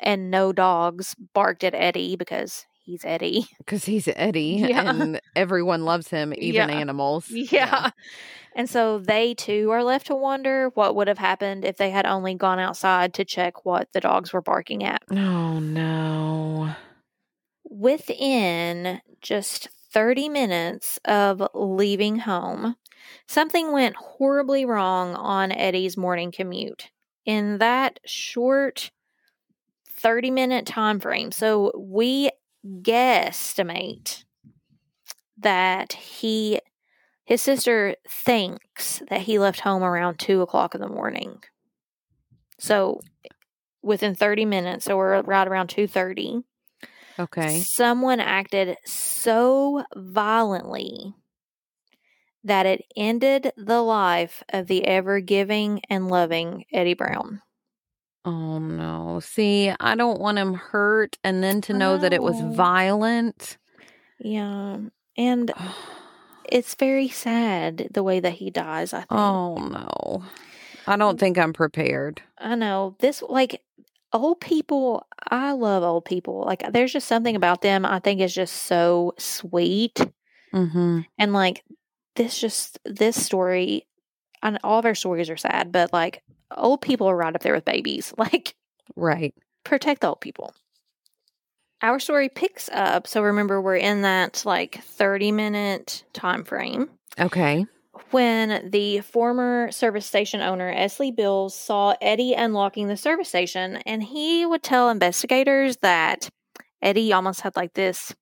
[0.00, 3.46] and no dogs barked at Eddie because he's Eddie.
[3.58, 4.82] Because he's Eddie Yeah.
[4.90, 6.74] and everyone loves him, even Yeah.
[6.76, 7.28] animals.
[7.30, 7.90] Yeah.
[8.54, 12.06] And so they too are left to wonder what would have happened if they had
[12.06, 15.02] only gone outside to check what the dogs were barking at.
[15.10, 16.74] Oh no.
[17.64, 22.76] Within just 30 minutes of leaving home,
[23.26, 26.90] something went horribly wrong on Eddie's morning commute.
[27.24, 28.90] In that short
[29.88, 31.32] 30 minute time frame.
[31.32, 32.30] So we
[32.64, 34.24] guesstimate
[35.38, 36.60] that he
[37.24, 41.42] his sister thinks that he left home around two o'clock in the morning.
[42.58, 43.00] So
[43.82, 46.42] within 30 minutes, so we're right around 2.30
[47.18, 47.60] Okay.
[47.62, 51.14] someone acted so violently
[52.44, 57.40] that it ended the life of the ever giving and loving Eddie Brown.
[58.24, 59.20] Oh no.
[59.20, 63.58] See, I don't want him hurt and then to know that it was violent.
[64.18, 64.78] Yeah.
[65.16, 65.52] And
[66.50, 69.12] it's very sad the way that he dies, I think.
[69.12, 70.24] Oh no.
[70.86, 72.22] I don't think I'm prepared.
[72.38, 72.96] I know.
[72.98, 73.62] This, like,
[74.12, 76.44] old people, I love old people.
[76.44, 79.98] Like, there's just something about them I think is just so sweet.
[80.52, 81.00] Mm-hmm.
[81.18, 81.64] And, like,
[82.16, 83.86] this just, this story,
[84.42, 86.22] and all of our stories are sad, but, like,
[86.56, 88.12] old people are right up there with babies.
[88.18, 88.54] Like,
[88.96, 89.34] Right.
[89.64, 90.54] protect the old people.
[91.82, 93.06] Our story picks up.
[93.06, 96.88] So remember, we're in that like 30 minute time frame
[97.20, 97.66] Okay.
[98.10, 103.76] when the former service station owner, Esley Bills, saw Eddie unlocking the service station.
[103.84, 106.28] And he would tell investigators that
[106.80, 108.14] Eddie almost had like this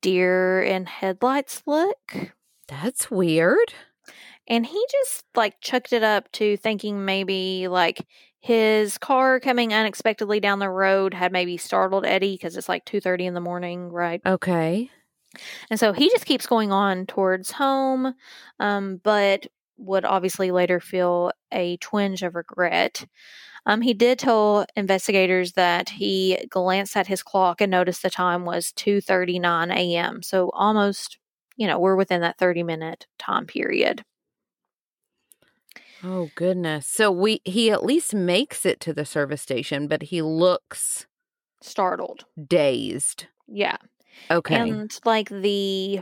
[0.00, 2.32] deer in headlights look.
[2.68, 3.74] That's weird.
[4.52, 8.06] And he just like chucked it up to thinking maybe like
[8.40, 13.24] his car coming unexpectedly down the road had maybe startled Eddie because it's like 2:30
[13.24, 14.20] in the morning, right?
[14.26, 14.90] Okay.
[15.70, 18.12] And so he just keeps going on towards home,
[18.60, 19.46] um, but
[19.78, 23.06] would obviously later feel a twinge of regret.
[23.64, 28.44] Um, he did tell investigators that he glanced at his clock and noticed the time
[28.44, 30.22] was 2:39 a.m.
[30.22, 31.16] So almost,
[31.56, 34.04] you know, we're within that 30 minute time period.
[36.04, 36.86] Oh goodness.
[36.86, 41.06] So we he at least makes it to the service station, but he looks
[41.60, 42.24] Startled.
[42.48, 43.26] dazed.
[43.46, 43.76] Yeah.
[44.30, 44.56] Okay.
[44.56, 46.00] And like the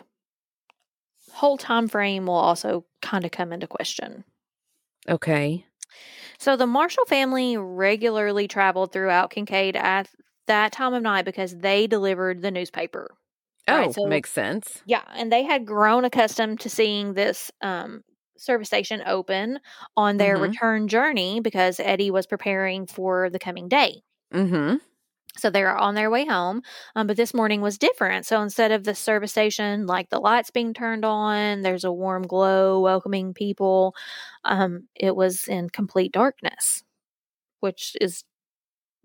[1.33, 4.25] whole time frame will also kind of come into question.
[5.09, 5.65] okay.
[6.39, 10.09] So the Marshall family regularly traveled throughout Kincaid at
[10.47, 13.15] that time of night because they delivered the newspaper.
[13.69, 14.83] Oh, Right, so- makes sense.
[14.87, 18.03] Yeah, and they had grown accustomed to seeing this um,
[18.40, 19.61] service station open
[19.96, 20.42] on their Mhm.
[20.42, 24.03] return journey because Eddie was preparing for the coming day.
[24.33, 24.76] Mm-hmm.
[25.37, 26.62] So they're on their way home.
[26.96, 28.26] Um, but this morning was different.
[28.26, 32.26] So instead of the service station, like the lights being turned on, there's a warm
[32.26, 33.95] glow welcoming people.
[34.45, 36.82] Um, it was in complete darkness,
[37.61, 38.24] which is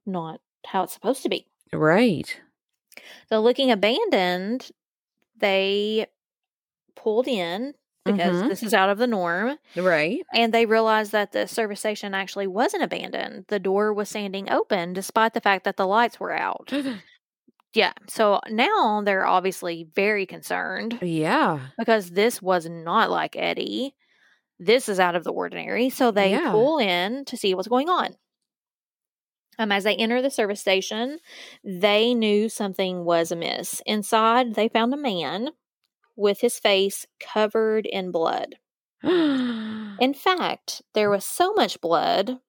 [0.06, 1.48] not how it's supposed to be.
[1.74, 2.42] Right.
[3.30, 4.70] So looking abandoned,
[5.38, 6.08] they
[6.96, 7.74] pulled in
[8.06, 8.50] because Mhm.
[8.50, 9.58] this is out of the norm.
[9.76, 10.22] Right.
[10.34, 13.46] And they realized that the service station actually wasn't abandoned.
[13.50, 16.72] The door was standing open despite the fact that the lights were out.
[17.74, 17.92] Yeah.
[18.08, 21.60] So now they're obviously very concerned yeah.
[21.78, 23.96] because this was not like Eddie.
[24.58, 25.90] this is out of the ordinary.
[25.90, 26.52] So they Yeah.
[26.52, 28.16] pull in to see what's going on.
[29.60, 31.20] Um, as they enter the service station,
[31.66, 33.82] they knew something was amiss.
[33.86, 35.50] Inside, they found a man
[36.16, 38.56] with his face covered in blood.
[39.04, 42.40] In fact, there was so much blood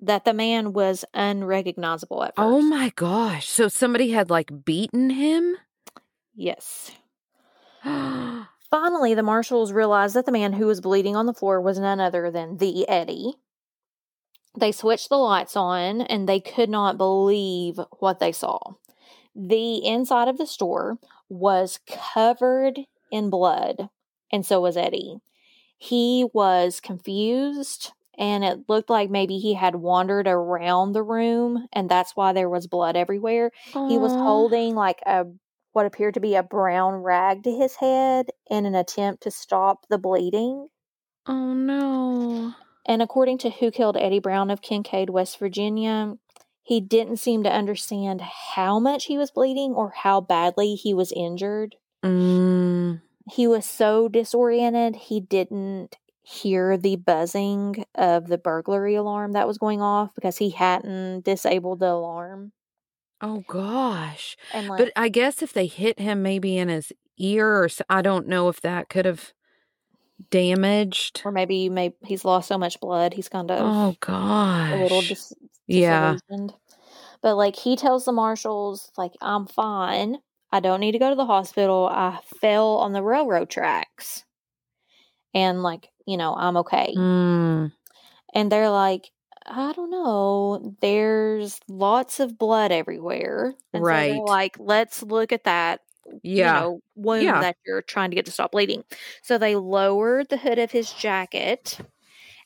[0.00, 2.64] that the man was unrecognizable at oh first.
[2.64, 3.48] oh my gosh.
[3.48, 5.56] So somebody had like beaten him?
[6.34, 6.92] Yes.
[7.84, 11.78] oh Finally, the Marshalls realized that the man who was bleeding on the floor was
[11.78, 13.34] none other than the Eddie.
[14.58, 18.58] They switched the lights on and they could not believe what they saw.
[19.36, 20.98] The inside of the store
[21.28, 23.88] was covered in blood,
[24.32, 25.18] and so was Eddie.
[25.78, 31.88] He was confused, and it looked like maybe he had wandered around the room, and
[31.88, 33.50] that's why there was blood everywhere.
[33.72, 35.26] He was holding like a
[35.72, 39.86] what appeared to be a brown rag to his head in an attempt to stop
[39.90, 40.68] the bleeding.
[41.26, 42.54] Oh no.
[42.86, 46.14] And according to Who Killed Eddie Brown of Kincaid, West Virginia,
[46.62, 51.12] he didn't seem to understand how much he was bleeding or how badly he was
[51.12, 51.76] injured.
[52.08, 53.00] Mm.
[53.30, 59.58] He was so disoriented, he didn't hear the buzzing of the burglary alarm that was
[59.58, 62.52] going off because he hadn't disabled the alarm.
[63.20, 64.36] Oh gosh.
[64.52, 67.80] And like But I guess if they hit him maybe in his ear or s-
[67.88, 69.32] I don't know if that could have
[70.30, 71.22] damaged.
[71.24, 74.72] or maybe may he's lost so much blood he's kind of Oh gosh.
[74.72, 75.32] a little dis-
[75.66, 76.16] yeah.
[77.22, 80.18] But like he tells the Marshalls, like I'm fine.
[80.56, 81.86] I don't need to go to the hospital.
[81.92, 84.24] I fell on the railroad tracks,
[85.34, 86.96] and like you know I'm okay.
[86.96, 87.70] Mm.
[88.34, 89.10] And they're like,
[89.46, 90.74] I don't know.
[90.80, 94.22] There's lots of blood everywhere, and so Right.
[94.26, 95.80] like, let's look at that.
[96.22, 96.42] Yeah.
[96.42, 97.42] You know, wound Yeah.
[97.42, 98.84] that you're trying to get to stop bleeding.
[99.22, 101.78] So they lowered the hood of his jacket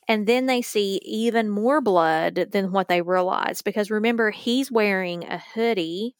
[0.07, 5.25] and then they see even more blood than what they realized because remember, he's wearing
[5.25, 6.15] a hoodie,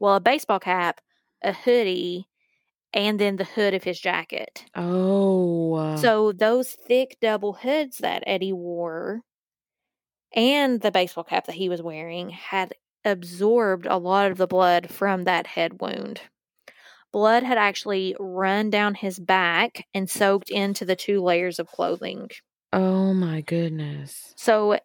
[0.00, 1.00] well, a baseball cap,
[1.42, 2.28] a hoodie,
[2.92, 4.64] and then the hood of his jacket.
[4.74, 5.74] Oh.
[5.74, 9.22] Uh so those thick double hoods that Eddie wore
[10.34, 12.74] and the baseball cap that he was wearing had
[13.04, 16.20] absorbed a lot of the blood from that head wound.
[17.12, 22.28] Blood had actually run down his back and soaked into the two layers of clothing.
[22.72, 24.34] oh my goodness.
[24.36, 24.78] So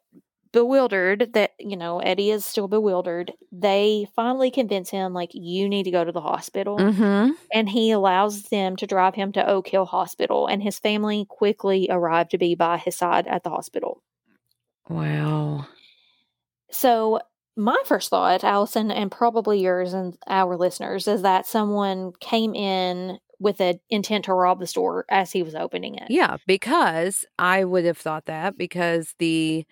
[0.51, 5.83] bewildered that, you know, Eddie is still bewildered, they finally convince him, like, you need
[5.83, 6.77] to go to the hospital.
[6.77, 7.31] Mm-hmm.
[7.53, 10.47] And he allows them to drive him to Oak Hill Hospital.
[10.47, 14.03] And his family quickly arrived to be by his side at the hospital.
[14.89, 15.67] Wow.
[16.69, 17.21] So,
[17.57, 23.19] my first thought, Allison, and probably yours and our listeners, is that someone came in
[23.39, 26.09] with an intent to rob the store as he was opening it.
[26.09, 29.65] Yeah, because I would have thought that because the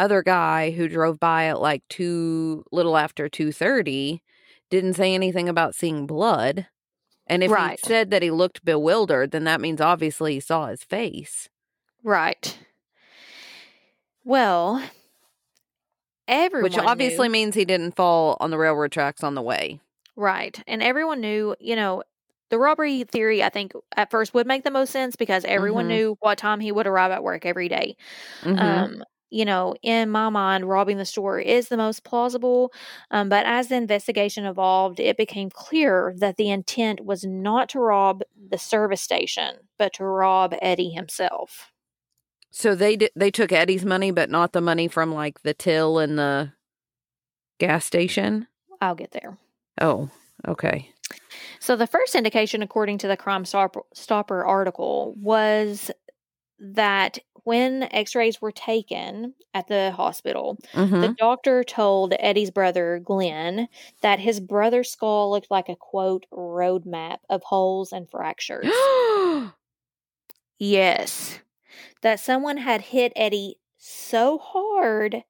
[0.00, 4.22] other guy who drove by at like two little after two thirty
[4.70, 6.66] didn't say anything about seeing blood.
[7.26, 7.78] And if Right.
[7.80, 11.48] he said that he looked bewildered, then that means obviously he saw his face.
[12.02, 12.58] Right.
[14.24, 14.82] Well,
[16.28, 19.80] everyone Which obviously knew- means he didn't fall on the railroad tracks on the way.
[20.16, 20.62] Right.
[20.66, 22.02] And everyone knew, you know,
[22.50, 25.88] the robbery theory, I think, at first would make the most sense because everyone Mhm.
[25.88, 27.96] knew what time he would arrive at work every day.
[28.42, 28.58] Mhm.
[28.60, 32.72] Um, you know, in my mind, robbing the store is the most plausible.
[33.10, 37.80] Um, but as the investigation evolved, it became clear that the intent was not to
[37.80, 41.70] rob the service station, but to rob Eddie himself.
[42.50, 45.98] so they did, they took Eddie's money, but not the money from like the till
[45.98, 46.52] and the
[47.58, 48.48] gas station.
[48.80, 49.38] I'll get there.
[49.80, 50.10] Oh,
[50.48, 50.90] okay.
[51.60, 55.90] So the first indication, according to the Crime Stopper, Stopper article, was
[56.58, 63.68] that when X-rays were taken at the hospital, hmm the doctor told Eddie's brother Glenn
[64.02, 68.66] that his brother's skull looked like a quote roadmap of holes and fractures.
[70.58, 71.40] yes,
[72.02, 75.24] that someone had hit Eddie so hard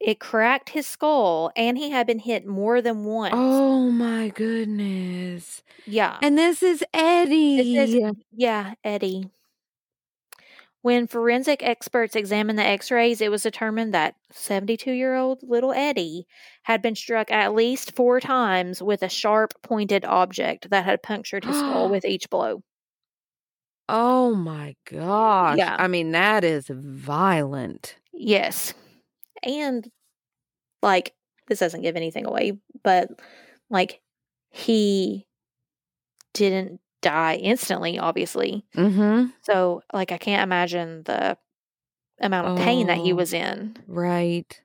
[0.00, 3.34] it cracked his skull, and he had been hit more than once.
[3.36, 5.64] oh my goodness.
[5.86, 6.18] yeah.
[6.22, 7.74] And this is Eddie.
[7.74, 9.28] This is- Yeah, Eddie.
[10.88, 15.72] When forensic experts examined the x rays, it was determined that 72 year old little
[15.72, 16.26] Eddie
[16.62, 21.44] had been struck at least four times with a sharp pointed object that had punctured
[21.44, 22.62] his skull with each blow.
[23.90, 25.58] oh my gosh.
[25.58, 25.76] Yeah.
[25.78, 27.96] I mean, that is violent.
[28.14, 28.72] Yes.
[29.42, 29.90] And,
[30.80, 31.12] like,
[31.48, 33.10] this doesn't give anything away, but,
[33.68, 34.00] like,
[34.48, 35.26] he
[36.32, 38.64] didn't die instantly, obviously.
[38.76, 39.30] Mm-hmm.
[39.42, 41.38] So, like, I can't imagine the
[42.20, 43.14] amount of pain that he Oh.
[43.14, 43.76] was in.
[43.88, 44.60] Right.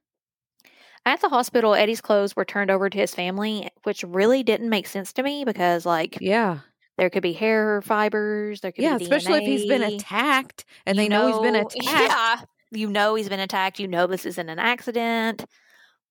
[1.06, 4.88] At the hospital, Eddie's clothes were turned over to his family, which really didn't make
[4.88, 6.60] sense to me because, like, Yeah.
[6.98, 10.98] there could be hair fibers, there could Yeah, be especially if he's been attacked and
[10.98, 12.14] You they know, he's been attacked.
[12.14, 13.80] Yeah, you know he's been attacked.
[13.80, 15.46] You know this isn't an accident,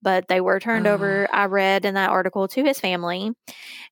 [0.03, 1.27] but they were turned over.
[1.33, 3.31] I read in that article to his family.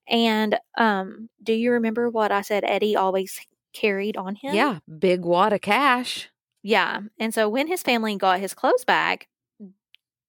[0.08, 2.64] And um, do you remember what I said?
[2.66, 3.40] Eddie always
[3.74, 4.54] carried on him.
[4.54, 6.30] Yeah, big wad of cash.
[6.62, 7.00] yeah.
[7.20, 9.28] And so when his family got his clothes back,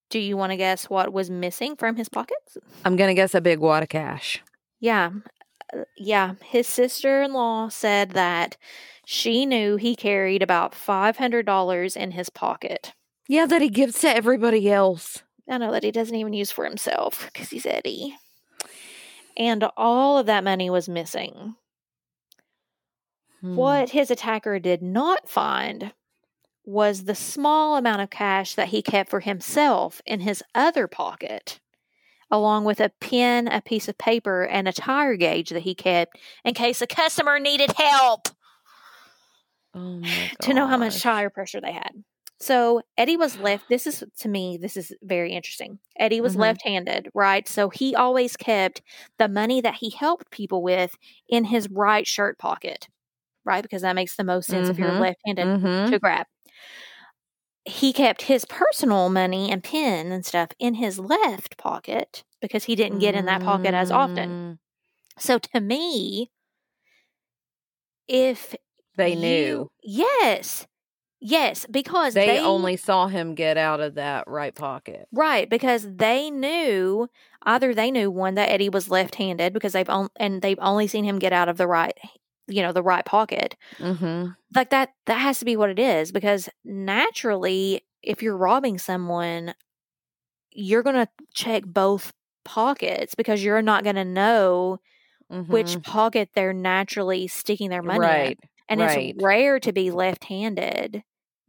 [0.09, 2.57] do you want to guess what was missing from his pockets?
[2.85, 4.43] I'm going to guess a big wad of cash.
[4.79, 5.11] Yeah.
[5.75, 6.35] Uh, Yeah.
[6.45, 8.57] His sister in law said that
[9.07, 12.93] she knew he carried about $500 in his pocket.
[13.29, 15.23] Yeah, that he gives to everybody else.
[15.49, 18.17] I know that he doesn't even use for himself because he's Eddie.
[19.37, 21.57] And all of that money was missing.
[23.41, 23.57] Hmm.
[23.57, 25.93] What his attacker did not find
[26.65, 31.59] was the small amount of cash that he kept for himself in his other pocket,
[32.31, 36.19] along with a pen, a piece of paper, and a tire gauge that he kept
[36.45, 38.29] in case a customer needed help
[39.75, 42.05] Oh my to know how much tire pressure they had.
[42.43, 43.69] So Eddie was left.
[43.69, 45.79] This is to me, this is very interesting.
[45.97, 46.41] Eddie was Mhm.
[46.41, 47.47] left handed, right?
[47.49, 48.83] So he always kept
[49.19, 50.97] the money that he helped people with
[51.29, 52.89] in his right shirt pocket,
[53.45, 53.63] right?
[53.63, 55.91] Because that makes the most sense if you're left handed Mhm.
[55.91, 56.27] to grab.
[57.65, 62.75] He kept his personal money and pen and stuff in his left pocket because he
[62.75, 64.29] didn't get in that pocket as often.
[64.31, 64.59] Mm,
[65.19, 66.31] So to me,
[68.09, 68.55] if
[68.97, 69.71] They you- knew.
[69.83, 70.67] Yes.
[71.25, 75.07] Yes, because They, they, only saw him get out of that right pocket.
[75.13, 77.09] right because they knew
[77.45, 81.05] either they knew one that Eddie was left-handed because they've on, and they've only seen
[81.05, 81.97] him get out of the right
[82.49, 83.57] you know the right pocket.
[83.79, 84.31] Mm-hmm.
[84.55, 89.55] Like that that has to be what it is because naturally if you're robbing someone
[90.51, 92.13] you're going to check both
[92.45, 94.81] pockets because you're not going to know
[95.47, 98.33] which pocket they're naturally sticking their money in.
[98.33, 98.47] Mm-hmm.
[98.69, 99.15] And right.
[99.15, 101.03] it's rare to be left-handed.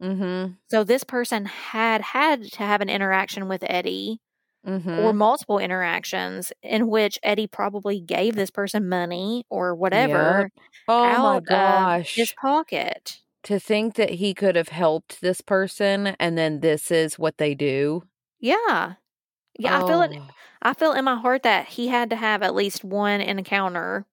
[0.04, 0.52] Mm-hmm.
[0.70, 4.20] So this person had had to have an interaction with Eddie
[4.66, 4.90] Mm-hmm.
[5.00, 10.50] or multiple interactions in which Eddie probably gave this person money or whatever
[10.88, 12.16] oh out my gosh.
[12.16, 13.20] his pocket.
[13.44, 17.54] to think that he could have helped this person and then this is what they
[17.54, 18.02] do.
[18.40, 18.94] Yeah.
[19.58, 20.28] Yeah, I feel it Oh,
[20.62, 24.06] I feel in my heart that he had to have at least one encounter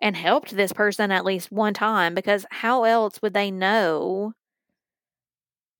[0.00, 4.34] and helped this person at least one time because how else would they know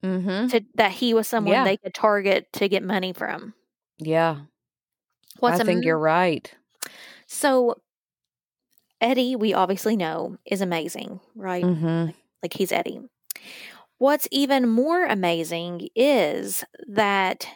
[0.05, 0.48] Mm-hmm.
[0.48, 1.64] to, that he was someone Yeah.
[1.64, 3.55] they could target to get money from?
[3.98, 4.40] Yeah.
[5.40, 6.53] What's I think am- you're right.
[7.26, 7.76] So
[9.01, 11.64] Eddie, we obviously know, is amazing, right?
[11.64, 12.11] Mm-hmm.
[12.42, 13.01] Like he's Eddie.
[13.98, 17.46] What's even more amazing is that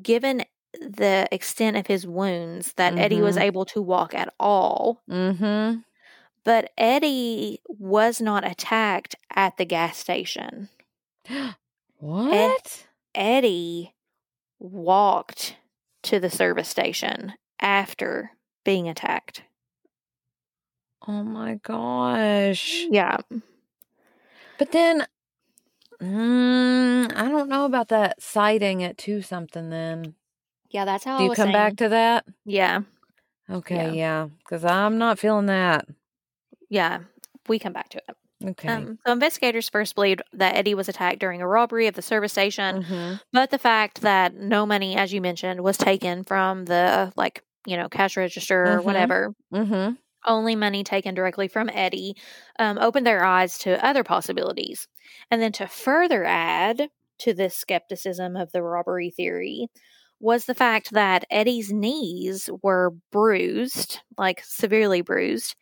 [0.00, 0.44] given
[0.80, 3.42] the extent of his wounds that Eddie was Mhm.
[3.42, 5.80] able to walk at all, Mm-hmm.
[6.48, 10.70] But Eddie was not attacked at the gas station.
[11.98, 12.86] what?
[13.14, 13.92] Eddie
[14.58, 15.56] walked
[16.04, 18.30] to the service station after
[18.64, 19.42] being attacked.
[21.06, 22.86] Oh my gosh.
[22.88, 23.18] Yeah.
[24.58, 25.06] But then
[26.00, 30.14] mm, I don't know about that sighting at two something then.
[30.70, 31.52] Yeah, that's how Do you come saying.
[31.52, 32.24] back to that?
[32.46, 32.84] Yeah.
[33.50, 34.28] Okay, yeah.
[34.38, 35.86] Because I'm not feeling that.
[36.68, 37.00] Yeah.
[37.48, 38.16] We come back to it.
[38.50, 38.68] Okay.
[38.68, 42.32] Um, so investigators first believed that Eddie was attacked during a robbery of the service
[42.32, 43.20] station, Mhm.
[43.32, 47.76] but the fact that no money, as you mentioned, was taken from the like you
[47.76, 48.84] know cash register or Mhm.
[48.84, 49.94] whatever, Mm-hmm.
[50.26, 52.14] only money taken directly from Eddie,
[52.58, 54.86] um, opened their eyes to other possibilities.
[55.30, 56.90] And then to further add
[57.20, 59.66] to this skepticism of the robbery theory
[60.20, 65.54] was the fact that Eddie's knees were bruised, like severely bruised,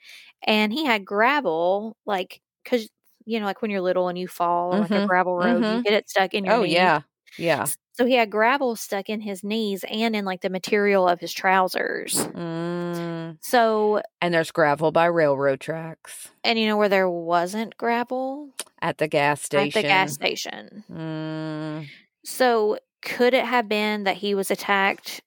[0.42, 2.88] and he had gravel, like, because,
[3.26, 5.68] you know, like when you're little and you fall on like a Mhm, gravel road,
[5.68, 5.84] you mhm.
[5.84, 6.64] get it stuck in your Oh knee.
[6.64, 7.02] yeah.
[7.38, 7.70] Yeah.
[7.94, 11.32] So he had gravel stuck in his knees and in like the material of his
[11.32, 12.28] trousers.
[12.34, 13.38] Mm.
[13.40, 18.52] So, And there's gravel by railroad tracks and you know where there wasn't gravel?
[18.82, 19.56] at the gas station.
[19.56, 20.84] At the gas station.
[20.90, 21.90] Mm.
[22.24, 25.22] So, could it have been that he was attacked?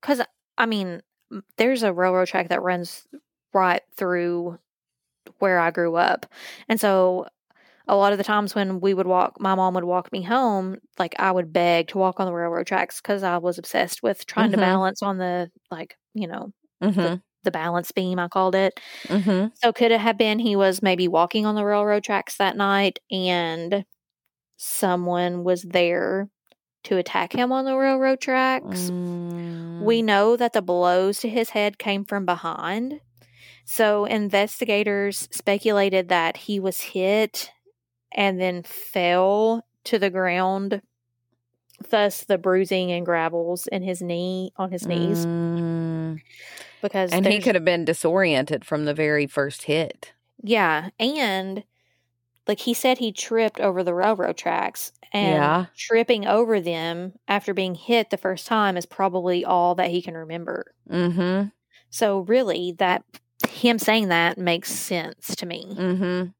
[0.00, 0.22] Because,
[0.58, 1.02] I mean,
[1.58, 3.06] there's a railroad track that runs
[3.56, 4.58] right through
[5.40, 6.26] where I grew up.
[6.68, 7.26] And so,
[7.88, 10.78] a lot of the times when we would walk, my mom would walk me home,
[10.98, 14.26] like I would beg to walk on the railroad tracks because I was obsessed with
[14.26, 14.54] trying Mhm.
[14.54, 16.52] to balance on the, like, you know,
[16.82, 17.16] Mm-hmm.
[17.44, 18.80] the balance beam, I called it.
[19.08, 19.48] Mm-hmm.
[19.62, 22.98] So could it have been he was maybe walking on the railroad tracks that night
[23.10, 23.84] and
[24.58, 26.28] someone was there
[26.84, 28.90] to attack him on the railroad tracks.
[28.90, 29.82] Mm.
[29.82, 33.00] We know that the blows to his head came from behind.
[33.66, 37.50] So investigators speculated that he was hit
[38.12, 40.80] and then fell to the ground.
[41.90, 46.22] Thus the bruising and gravels in his knee on his knees Mm.
[46.80, 50.12] because And he could have been disoriented from the very first hit.
[50.42, 51.64] Yeah, and
[52.46, 55.66] like he said he tripped over the railroad tracks and Yeah.
[55.76, 60.14] tripping over them after being hit the first time is probably all that he can
[60.14, 60.72] remember.
[60.88, 61.48] Mm-hmm.
[61.90, 63.04] So really that
[63.56, 65.74] him saying that makes sense to me.
[65.78, 66.30] Mm-hmm.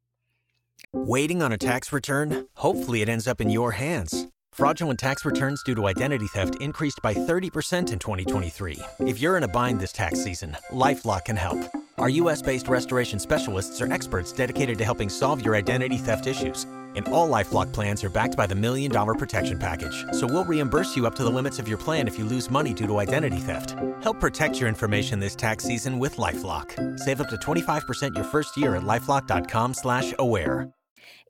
[0.92, 2.46] Waiting on a tax return?
[2.54, 4.28] Hopefully, it ends up in your hands.
[4.52, 8.78] Fraudulent tax returns due to identity theft increased by 30% in 2023.
[9.00, 11.58] If you're in a bind this tax season, LifeLock can help.
[11.98, 16.66] Our US based restoration specialists are experts dedicated to helping solve your identity theft issues.
[16.94, 20.04] And all LifeLock plans are backed by the Million Dollar Protection Package.
[20.12, 22.72] So we'll reimburse you up to the limits of your plan if you lose money
[22.72, 23.76] due to identity theft.
[24.02, 26.98] Help protect your information this tax season with LifeLock.
[26.98, 30.70] Save up to 25% your first year at LifeLock.com slash aware.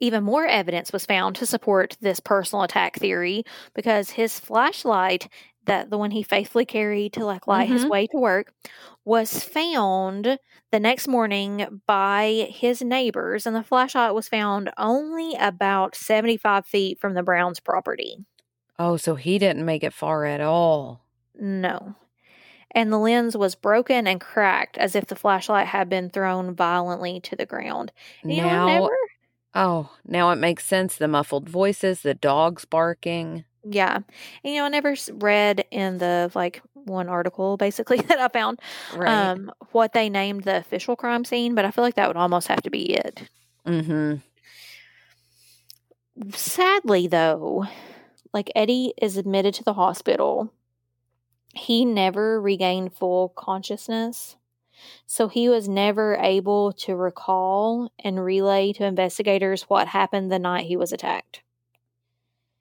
[0.01, 3.45] Even more evidence was found to support this personal attack theory
[3.75, 5.29] because his flashlight,
[5.67, 7.91] that the one he faithfully carried to like light his Mhm.
[7.91, 8.53] way to work,
[9.05, 10.39] was found
[10.73, 16.99] the next morning by his neighbors, and the flashlight was found only about 75 feet
[16.99, 18.25] from the Browns' property.
[18.79, 21.03] Oh, so he didn't make it far at all.
[21.35, 21.95] No.
[22.73, 27.21] And the lens was broken and cracked as if the flashlight had been thrown violently
[27.21, 27.91] to the ground.
[28.23, 28.97] You now, never
[29.55, 30.97] oh, now it makes sense.
[30.97, 33.46] The muffled voices, the dogs barking.
[33.69, 33.97] Yeah.
[33.97, 34.05] And,
[34.55, 38.61] you know, I never read in the like one article basically that I found
[38.95, 39.09] Right.
[39.31, 42.49] um what they named the official crime scene, but I feel like that would almost
[42.49, 43.29] have to be it.
[43.67, 44.17] mm-hmm.
[46.33, 47.67] Sadly though,
[48.33, 50.53] like Eddie is admitted to the hospital.
[51.55, 54.37] He never regained full consciousness.
[55.07, 60.67] So he was never able to recall and relay to investigators what happened the night
[60.67, 61.41] he was attacked.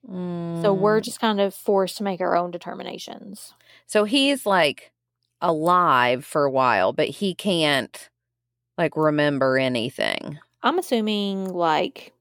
[0.07, 1.03] So we're Mm.
[1.03, 3.53] just kind of forced to make our own determinations.
[3.87, 4.91] So he's like
[5.41, 8.09] alive for a while, but he can't
[8.77, 10.39] like remember anything.
[10.61, 12.13] I'm assuming like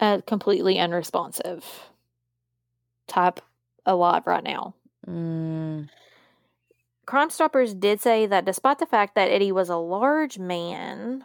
[0.00, 1.64] a completely unresponsive
[3.06, 3.40] type
[3.86, 4.74] alive right now.
[5.06, 5.88] Mm.
[7.06, 11.24] Crime Stoppers did say that despite the fact that Eddie was a large man,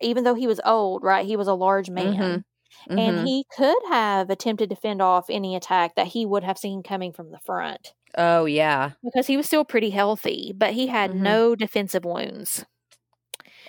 [0.00, 2.44] even though he was old, right, he was a large man,
[2.90, 2.98] Mhm.
[2.98, 6.82] and he could have attempted to fend off any attack that he would have seen
[6.82, 8.92] coming from the front Oh yeah.
[9.04, 11.14] because he was still pretty healthy, but he had Mhm.
[11.14, 12.66] no defensive wounds.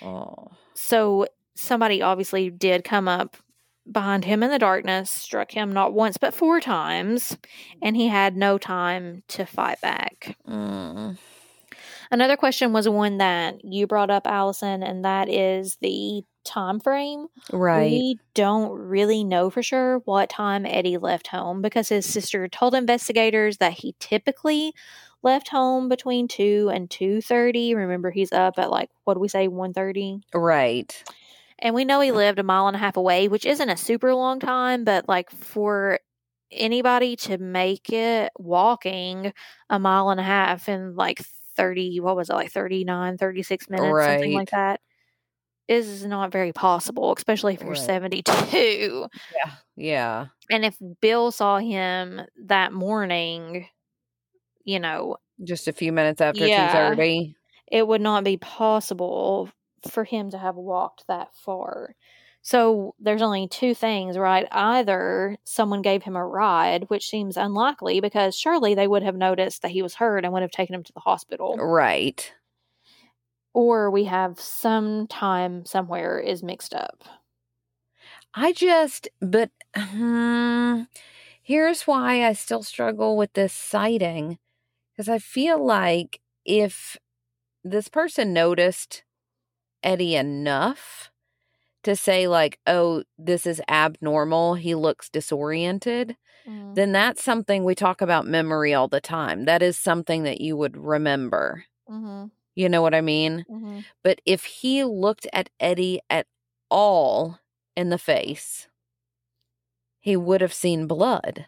[0.02, 0.56] Oh.
[0.74, 3.36] So somebody obviously did come up
[3.90, 7.36] behind him in the darkness, struck him not once but four times,
[7.82, 10.36] and he had no time to fight back.
[10.46, 11.16] Mm.
[12.10, 17.26] Another question was one that you brought up, Allison, and that is the time frame.
[17.52, 17.90] Right.
[17.90, 22.74] We don't really know for sure what time Eddie left home because his sister told
[22.74, 24.72] investigators that he typically
[25.22, 27.74] left home between 2 and 2:30.
[27.74, 30.22] Remember he's up at like what do we say 1:30?
[30.32, 31.04] right.
[31.58, 34.14] And we know he lived a mile and a half away, which isn't a super
[34.14, 35.98] long time, but like for
[36.50, 39.32] anybody to make it walking
[39.70, 41.20] a mile and a half in like
[41.56, 44.80] 30, what was it, like 39, 36 minutes, something like that,
[45.68, 47.80] is not very possible, especially if you're Right.
[47.80, 49.08] 72.
[49.34, 49.52] Yeah.
[49.76, 50.26] Yeah.
[50.50, 53.68] And if Bill saw him that morning,
[54.64, 56.92] you know, Just a few minutes after Yeah.
[56.92, 57.36] 2:30.
[57.70, 59.50] it would not be possible
[59.90, 61.94] for him to have walked that far.
[62.46, 64.46] So there's only two things, right?
[64.52, 69.62] Either someone gave him a ride, which seems unlikely because surely they would have noticed
[69.62, 72.32] that he was hurt and would have taken him to the hospital, Right.
[73.52, 77.02] or we have some time somewhere is mixed up.
[78.34, 80.82] I just, but hmm,
[81.42, 84.38] here's why I still struggle with this sighting.
[84.92, 86.96] Because I feel like if
[87.64, 89.04] this person noticed
[89.82, 91.10] Eddie enough
[91.86, 96.16] to say, like, oh, this is abnormal, he looks disoriented,
[96.74, 99.46] then that's something we talk about memory all the time.
[99.46, 101.64] That is something that you would remember.
[101.90, 102.26] Mm-hmm.
[102.54, 103.44] You know what I mean?
[103.50, 103.80] Mm-hmm.
[104.04, 106.26] But if he looked at Eddie at
[106.70, 107.40] all
[107.76, 108.68] in the face,
[109.98, 111.46] he would have seen blood.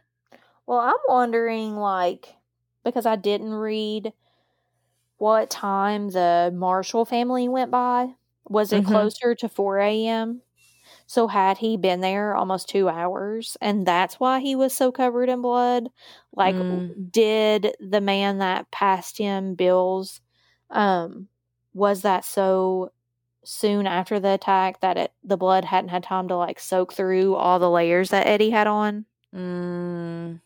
[0.67, 2.35] Well, I'm wondering, like,
[2.85, 4.13] because I didn't read
[5.19, 8.15] what time the Marshall family went by.
[8.49, 8.85] Was it Mhm.
[8.85, 10.43] closer to 4 a.m.?
[11.07, 15.29] So, had he been there almost two hours and that's why he was so covered
[15.31, 15.91] in blood?
[16.35, 16.99] Like, Mm.
[17.11, 20.21] did the man that passed him bills,
[20.71, 21.29] um,
[21.75, 22.93] was that so
[23.45, 27.35] soon after the attack that it, the blood hadn't had time to like soak through
[27.37, 29.07] all the layers that Eddie had on?
[29.35, 30.41] Mm,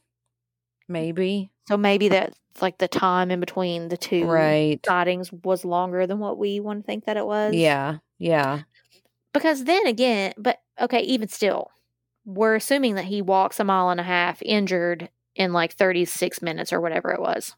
[0.89, 1.53] maybe.
[1.69, 4.79] So, maybe that like the time in between the two Right.
[4.85, 7.55] sightings was longer than what we want to think that it was.
[7.55, 7.99] Yeah.
[8.19, 8.63] Yeah.
[9.33, 11.71] Because then again, but okay, even still,
[12.27, 16.73] we're assuming that he walks a mile and a half injured in like 36 minutes
[16.73, 17.57] or whatever it was.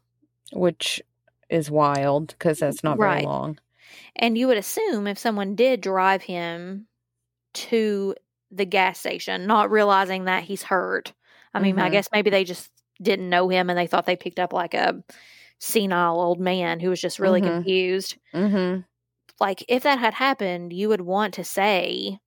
[0.53, 1.01] Which
[1.49, 3.59] is wild because that's not very long.
[4.15, 6.87] And you would assume if someone did drive him
[7.53, 8.15] to
[8.51, 11.13] the gas station, not realizing that he's hurt.
[11.53, 11.91] I mean, I Mhm.
[11.91, 12.71] guess maybe they just
[13.01, 15.03] didn't know him and they thought they picked up like a
[15.59, 17.41] senile old man who was just really Mhm.
[17.41, 18.17] confused.
[18.33, 18.81] Mm-hmm.
[19.39, 22.19] like if that had happened, you would want to say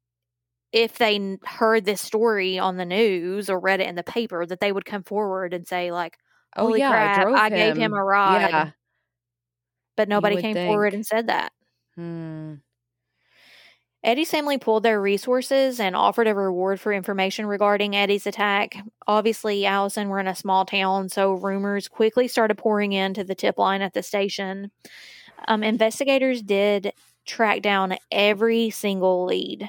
[0.73, 4.61] if they heard this story on the news or read it in the paper that
[4.61, 6.19] they would come forward and say like,
[6.57, 8.73] Oh "Holy yeah, crap, I I gave him a ride." Yeah.
[9.97, 11.53] But nobody came forward and said that.
[11.97, 12.55] Hmm.
[14.05, 18.77] Eddie's family pulled their resources and offered a reward for information regarding Eddie's attack.
[19.09, 23.59] Obviously, Allison, we're in a small town, so rumors quickly started pouring into the tip
[23.59, 24.71] line at the station.
[25.49, 26.93] Um, investigators did
[27.27, 29.69] track down every single lead,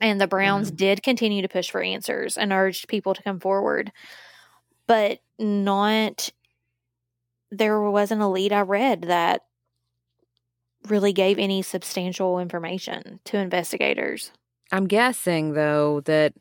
[0.00, 0.76] and the Browns Wow.
[0.76, 3.92] did continue to push for answers and urged people to come forward,
[4.86, 6.30] but not.
[7.50, 9.42] There wasn't a lead I read that
[10.88, 14.32] really gave any substantial information to investigators.
[14.70, 16.34] I'm guessing though that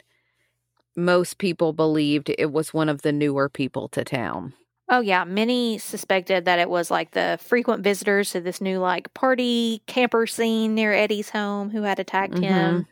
[0.96, 4.54] most people believed it was one of the newer people to town.
[4.90, 9.14] Oh yeah, many suspected that it was like the frequent visitors to this new like
[9.14, 12.88] party camper scene near Eddie's home who had attacked him.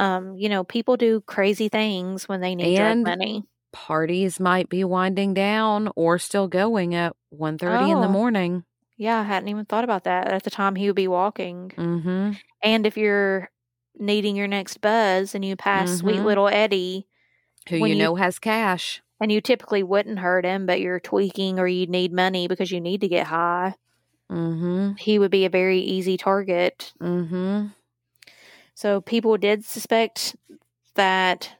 [0.00, 3.44] Um, you know, people do crazy things when they need And- drug money.
[3.72, 8.10] Parties might be winding down or still going at 1:30 in the Oh.
[8.10, 8.64] morning.
[8.96, 11.70] Yeah, I hadn't even thought about that at the time he would be walking.
[11.76, 12.32] Mm-hmm.
[12.62, 13.50] And if you're
[13.98, 16.24] needing your next buzz and you pass sweet Mhm.
[16.24, 17.06] little Eddie
[17.68, 19.02] Who you you- know has cash.
[19.20, 22.80] and you typically wouldn't hurt him, but you're tweaking or you need money because you
[22.80, 23.74] need to get high,
[24.30, 24.92] Mm-hmm.
[24.98, 27.66] he would be a very easy target Mm-hmm.
[28.74, 30.36] So people did suspect
[30.96, 31.50] that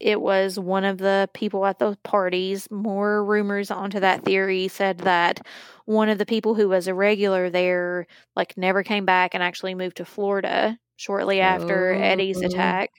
[0.00, 2.68] it was one of the people at those parties.
[2.70, 5.40] More rumors onto that theory said that
[5.86, 9.74] one of the people who was a regular there like never came back and actually
[9.74, 12.46] moved to Florida shortly after Eddie's Oh.
[12.46, 12.90] attack.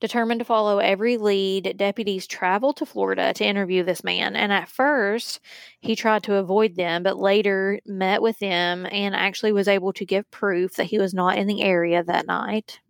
[0.00, 4.34] Determined to follow every lead, deputies traveled to Florida to interview this man.
[4.34, 5.40] And at first,
[5.80, 10.06] he tried to avoid them, but later met with them and actually was able to
[10.06, 12.80] give proof that he was not in the area that night.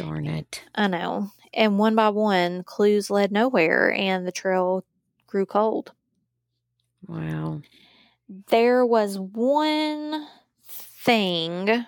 [0.00, 0.62] Darn it.
[0.74, 1.30] I know.
[1.52, 4.84] And one by one, clues led nowhere and the trail
[5.26, 5.92] grew cold.
[7.06, 7.60] Wow.
[8.48, 10.26] There was one
[10.64, 11.86] thing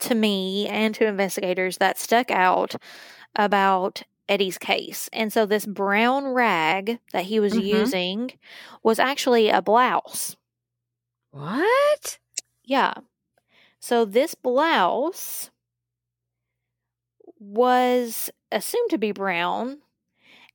[0.00, 2.74] to me and to investigators that stuck out
[3.36, 5.08] about Eddie's case.
[5.12, 7.64] And so this brown rag that he was Mhm.
[7.64, 8.38] using
[8.82, 10.36] was actually a blouse.
[11.30, 12.18] What?
[12.64, 12.94] Yeah.
[13.80, 15.50] So this blouse
[17.42, 19.78] was assumed to be brown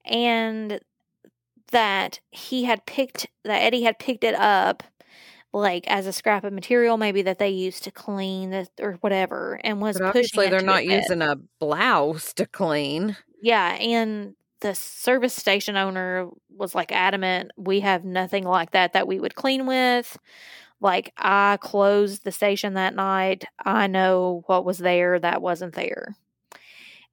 [0.05, 0.79] and
[1.71, 4.83] that he had picked that Eddie had picked it up
[5.53, 9.59] like as a scrap of material maybe that they used to clean it or whatever
[9.63, 11.01] and was But pushing obviously they're not bed.
[11.01, 13.17] using a blouse to clean.
[13.41, 19.07] Yeah, and the service station owner was like adamant, we have nothing like that that
[19.07, 20.17] we would clean with.
[20.79, 23.45] Like I closed the station that night.
[23.65, 26.15] I know what was there that wasn't there.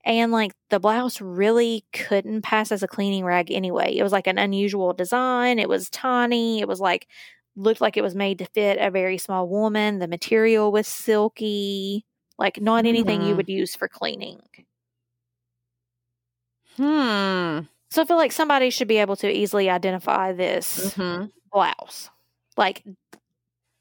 [0.05, 3.97] And like the blouse really couldn't pass as a cleaning rag anyway.
[3.97, 5.59] It was like an unusual design.
[5.59, 6.61] It was tiny.
[6.61, 7.09] It was like
[7.57, 9.99] looked like it was made to fit a very small woman.
[10.01, 12.05] The material was silky.
[12.39, 13.37] Like not anything you Mhm.
[13.39, 14.41] would use for cleaning.
[16.77, 17.61] Hmm.
[17.91, 21.27] So I feel like somebody should be able to easily identify this Mm-hmm.
[21.53, 22.11] blouse.
[22.57, 22.83] Like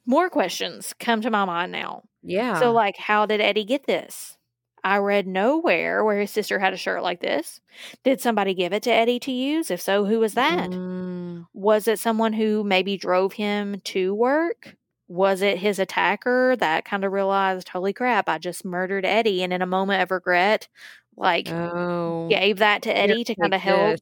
[0.06, 2.04] more questions come to my mind now.
[2.22, 2.60] Yeah.
[2.60, 4.38] So like how did Eddie get this?
[4.84, 7.62] I read nowhere where his sister had a shirt like this.
[8.04, 9.72] Did somebody give it to Eddie to use?
[9.72, 10.70] If so, who was that?
[10.72, 14.76] Mm, Was it someone who maybe drove him to work?
[15.08, 19.54] Was it his attacker that kind of realized, holy crap, I just murdered Eddie and
[19.54, 20.68] in a moment of regret,
[21.16, 22.28] like oh.
[22.30, 24.00] gave that to Eddie to kind of help.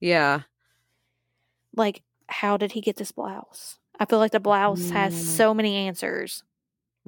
[0.00, 0.42] Yeah.
[1.76, 3.78] like how did he get this blouse?
[4.00, 5.16] I feel like the blouse has Mm.
[5.36, 6.44] so many answers.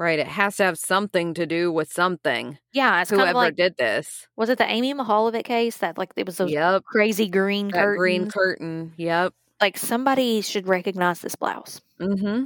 [0.01, 0.19] Right.
[0.19, 2.57] It has to have something to do with something.
[2.73, 4.27] Yeah, it's Whoever like did this.
[4.35, 6.85] was it the Amy Mihaljevic case that like it was those Yep.
[6.85, 8.95] crazy green That green curtain.
[8.97, 9.35] Yep.
[9.61, 11.83] like somebody should recognize this blouse.
[12.01, 12.45] Mm-hmm.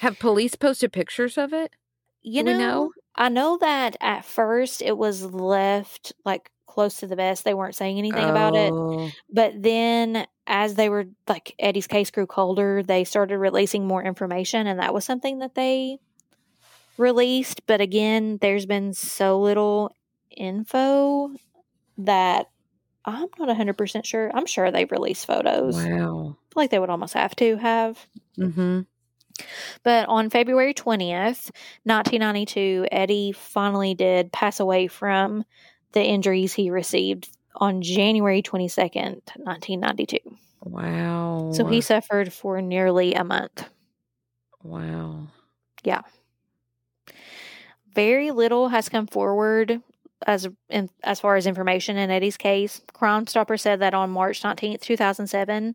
[0.00, 1.72] Have police posted pictures of it?
[2.22, 2.92] You know, know?
[3.14, 7.44] I know that at first it was left like close to the vest.
[7.44, 8.72] They weren't saying anything about it.
[8.72, 14.02] Oh, But then as they were like Eddie's case grew colder, they started releasing more
[14.02, 15.98] information and that was something that they
[16.98, 17.66] released.
[17.66, 19.94] But again, there's been so little
[20.30, 21.30] info
[21.98, 22.50] that
[23.04, 24.30] I'm not 100% sure.
[24.34, 25.76] I'm sure they've released photos.
[25.76, 26.36] Wow.
[26.54, 27.98] like they would almost have to have.
[28.38, 28.80] Mm-hmm.
[29.84, 31.50] But on February 20th,
[31.84, 35.44] 1992, Eddie finally did pass away from
[35.92, 40.18] the injuries he received on January 22nd, 1992.
[40.64, 41.52] Wow.
[41.54, 43.64] So he suffered for nearly a month.
[44.62, 45.28] Wow.
[47.98, 49.82] Very little has come forward
[50.24, 52.80] as in, as far as information in Eddie's case.
[52.92, 55.74] Crime Stopper said that on March 19th, 2007,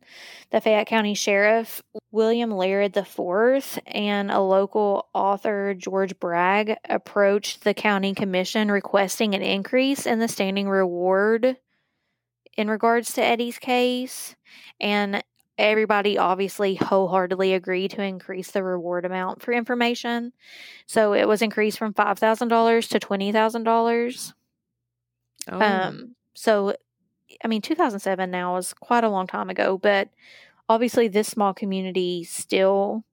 [0.49, 7.73] the Fayette County Sheriff William Laird IV and a local author, George Bragg, approached the
[7.73, 11.57] county commission requesting an increase in the standing reward
[12.55, 14.37] in regards to Eddie's case.
[14.79, 15.21] And
[15.57, 20.33] everybody obviously wholeheartedly agreed to increase the reward amount for information.
[20.87, 24.33] So it was increased from $5,000 to $20,000.
[25.51, 25.61] Oh.
[25.61, 26.75] Um, so,
[27.43, 30.09] I mean, 2007 now is quite a long time ago, but
[30.69, 33.03] obviously, this small community still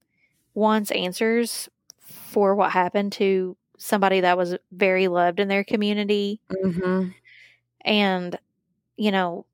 [0.55, 1.69] wants answers
[2.01, 6.41] for what happened to somebody that was very loved in their community.
[6.51, 7.09] mm-hmm.
[7.83, 8.39] And,
[8.97, 9.47] you know,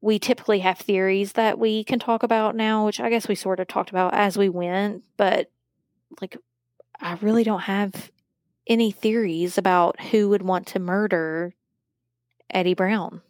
[0.00, 3.60] we typically have theories that we can talk about now, which I guess we sort
[3.60, 5.50] of talked about as we went, but
[6.20, 6.36] like,
[7.00, 8.10] I really don't have
[8.66, 11.54] any theories about who would want to murder
[12.50, 13.22] Eddie Brown.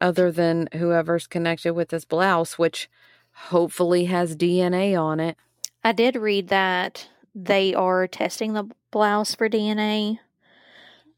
[0.00, 2.88] Other than whoever's connected with this blouse, which
[3.32, 5.36] hopefully has DNA on it.
[5.84, 10.18] I did read that they are testing the blouse for DNA.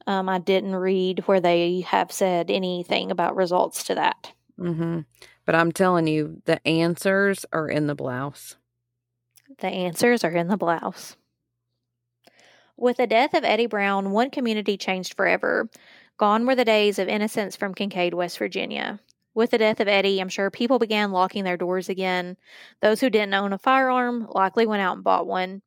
[0.07, 4.33] Um, I didn't read where they have said anything about results to that.
[4.59, 5.01] Mm-hmm.
[5.45, 8.57] But I'm telling you, the answers are in the blouse.
[9.59, 11.17] The answers are in the blouse.
[12.77, 15.69] With the death of Eddie Brown, one community changed forever.
[16.17, 19.01] Gone were the days of innocence from Kincaid, West Virginia.
[19.35, 22.37] With the death of Eddie, I'm sure people began locking their doors again.
[22.81, 25.63] Those who didn't own a firearm likely went out and bought one.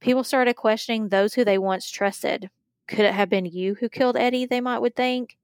[0.00, 2.50] People started questioning those who they once trusted.
[2.88, 5.36] Could it have been you who killed Eddie, they might would think?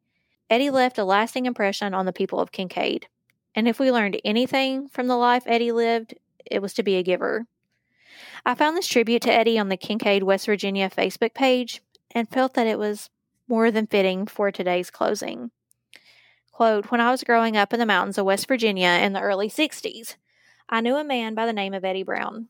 [0.50, 3.06] Eddie left a lasting impression on the people of Kincaid.
[3.54, 6.14] And if we learned anything from the life Eddie lived,
[6.44, 7.46] it was to be a giver.
[8.44, 11.82] I found this tribute to Eddie on the Kincaid, West Virginia Facebook page
[12.14, 13.10] and felt that it was
[13.48, 15.50] more than fitting for today's closing.
[16.52, 19.48] Quote When I was growing up in the mountains of West Virginia in the early
[19.48, 20.16] 60s,
[20.68, 22.48] I knew a man by the name of Eddie Brown.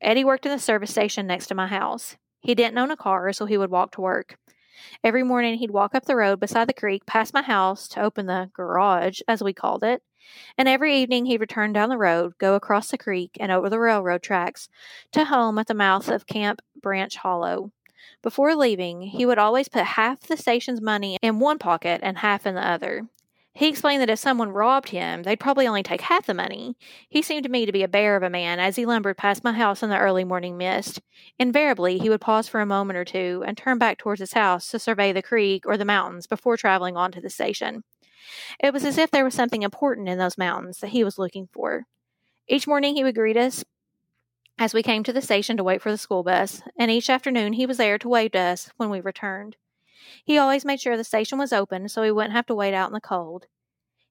[0.00, 2.16] Eddie worked in the service station next to my house.
[2.46, 4.38] He didn't own a car, so he would walk to work.
[5.02, 8.26] Every morning, he'd walk up the road beside the creek past my house to open
[8.26, 10.00] the garage, as we called it.
[10.56, 13.80] And every evening, he'd return down the road, go across the creek and over the
[13.80, 14.68] railroad tracks
[15.10, 17.72] to home at the mouth of Camp Branch Hollow.
[18.22, 22.46] Before leaving, he would always put half the station's money in one pocket and half
[22.46, 23.08] in the other.
[23.56, 26.76] He explained that if someone robbed him, they'd probably only take half the money.
[27.08, 29.42] He seemed to me to be a bear of a man as he lumbered past
[29.42, 31.00] my house in the early morning mist.
[31.38, 34.70] Invariably, he would pause for a moment or two and turn back towards his house
[34.70, 37.82] to survey the creek or the mountains before traveling on to the station.
[38.62, 41.48] It was as if there was something important in those mountains that he was looking
[41.50, 41.86] for.
[42.46, 43.64] Each morning he would greet us
[44.58, 47.54] as we came to the station to wait for the school bus, and each afternoon
[47.54, 49.56] he was there to wave to us when we returned.
[50.24, 52.88] He always made sure the station was open so we wouldn't have to wait out
[52.88, 53.46] in the cold.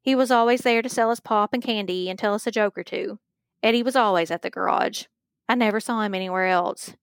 [0.01, 2.77] He was always there to sell us pop and candy and tell us a joke
[2.77, 3.19] or two.
[3.63, 5.05] Eddie was always at the garage.
[5.49, 6.95] I never saw him anywhere else.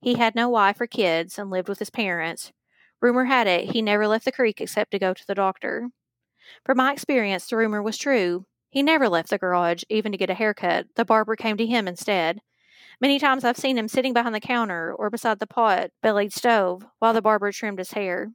[0.00, 2.52] He had no wife or kids and lived with his parents.
[3.00, 5.90] Rumor had it he never left the creek except to go to the doctor.
[6.64, 8.46] From my experience, the rumor was true.
[8.70, 10.86] He never left the garage, even to get a haircut.
[10.96, 12.40] The barber came to him instead.
[13.00, 16.84] Many times I've seen him sitting behind the counter or beside the pot bellied stove
[16.98, 18.32] while the barber trimmed his hair.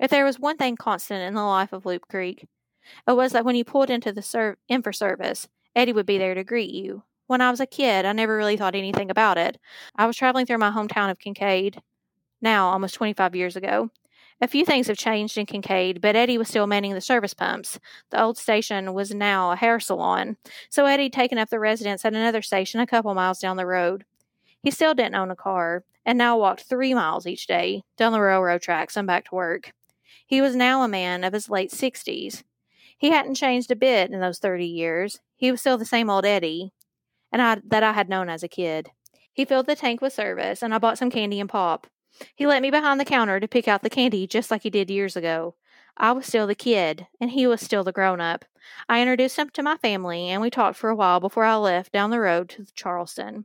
[0.00, 2.48] If there was one thing constant in the life of Loop Creek,
[3.06, 6.18] it was that when you pulled into the serv- in for service, Eddie would be
[6.18, 7.04] there to greet you.
[7.26, 9.58] When I was a kid, I never really thought anything about it.
[9.96, 11.80] I was traveling through my hometown of Kincaid,
[12.40, 13.90] now almost 25 years ago.
[14.40, 17.78] A few things have changed in Kincaid, but Eddie was still manning the service pumps.
[18.10, 20.36] The old station was now a hair salon,
[20.68, 23.66] so Eddie had taken up the residence at another station a couple miles down the
[23.66, 24.04] road.
[24.64, 25.84] He still didn't own a car.
[26.04, 29.72] and now walked three miles each day down the railroad tracks and back to work.
[30.32, 32.42] He was now a man of his late sixties.
[32.96, 35.20] He hadn't changed a bit in those thirty years.
[35.36, 36.72] He was still the same old Eddie,
[37.30, 38.92] and I that I had known as a kid.
[39.30, 41.86] He filled the tank with service, and I bought some candy and pop.
[42.34, 44.90] He let me behind the counter to pick out the candy just like he did
[44.90, 45.54] years ago.
[45.98, 48.46] I was still the kid, and he was still the grown up.
[48.88, 51.92] I introduced him to my family, and we talked for a while before I left
[51.92, 53.44] down the road to Charleston.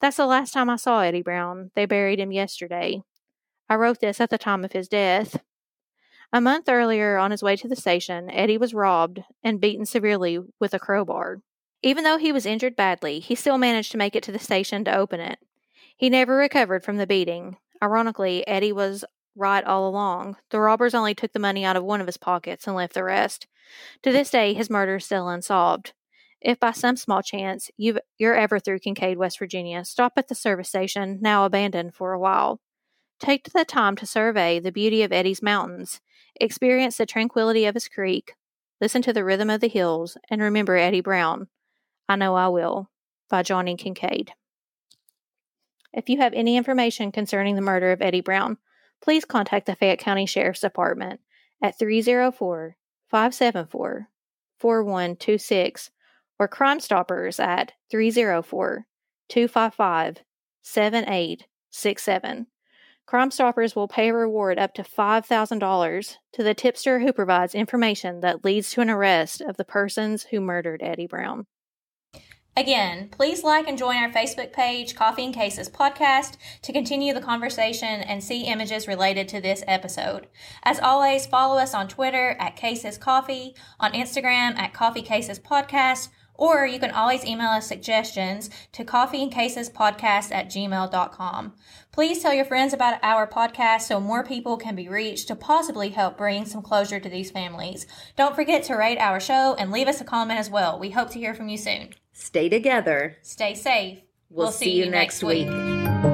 [0.00, 1.70] That's the last time I saw Eddie Brown.
[1.74, 3.02] They buried him yesterday.
[3.68, 5.42] I wrote this at the time of his death.
[6.34, 10.40] A month earlier, on his way to the station, Eddie was robbed and beaten severely
[10.58, 11.42] with a crowbar.
[11.80, 14.84] Even though he was injured badly, he still managed to make it to the station
[14.84, 15.38] to open it.
[15.96, 17.58] He never recovered from the beating.
[17.80, 19.04] Ironically, Eddie was
[19.36, 20.36] right all along.
[20.50, 23.04] The robbers only took the money out of one of his pockets and left the
[23.04, 23.46] rest.
[24.02, 25.92] To this day, his murder is still unsolved.
[26.40, 30.34] If by some small chance you are ever through Kincaid, West Virginia, stop at the
[30.34, 32.58] service station, now abandoned for a while.
[33.20, 36.00] Take the time to survey the beauty of Eddie's mountains,
[36.40, 38.34] experience the tranquility of his creek,
[38.80, 41.48] listen to the rhythm of the hills, and remember Eddie Brown.
[42.08, 42.90] I Know I Will
[43.30, 44.32] by Johnny Kincaid.
[45.92, 48.58] If you have any information concerning the murder of Eddie Brown,
[49.00, 51.20] please contact the Fayette County Sheriff's Department
[51.62, 52.76] at 304
[53.08, 54.08] 574
[54.58, 55.90] 4126
[56.38, 58.86] or Crime Stoppers at 304
[59.28, 60.24] 255
[60.62, 62.46] 7867.
[63.06, 68.20] Crime Stoppers will pay a reward up to $5,000 to the tipster who provides information
[68.20, 71.46] that leads to an arrest of the persons who murdered Eddie Brown.
[72.56, 77.20] Again, please like and join our Facebook page, Coffee and Cases Podcast, to continue the
[77.20, 80.28] conversation and see images related to this episode.
[80.62, 86.10] As always, follow us on Twitter at Cases Coffee, on Instagram at Coffee Cases Podcast,
[86.34, 91.52] or you can always email us suggestions to coffeeandcasespodcast at gmail.com.
[91.92, 95.90] Please tell your friends about our podcast so more people can be reached to possibly
[95.90, 97.86] help bring some closure to these families.
[98.16, 100.78] Don't forget to rate our show and leave us a comment as well.
[100.78, 101.90] We hope to hear from you soon.
[102.12, 103.16] Stay together.
[103.22, 103.98] Stay safe.
[104.30, 105.48] We'll, we'll see, see, you next week.
[105.48, 106.13] week.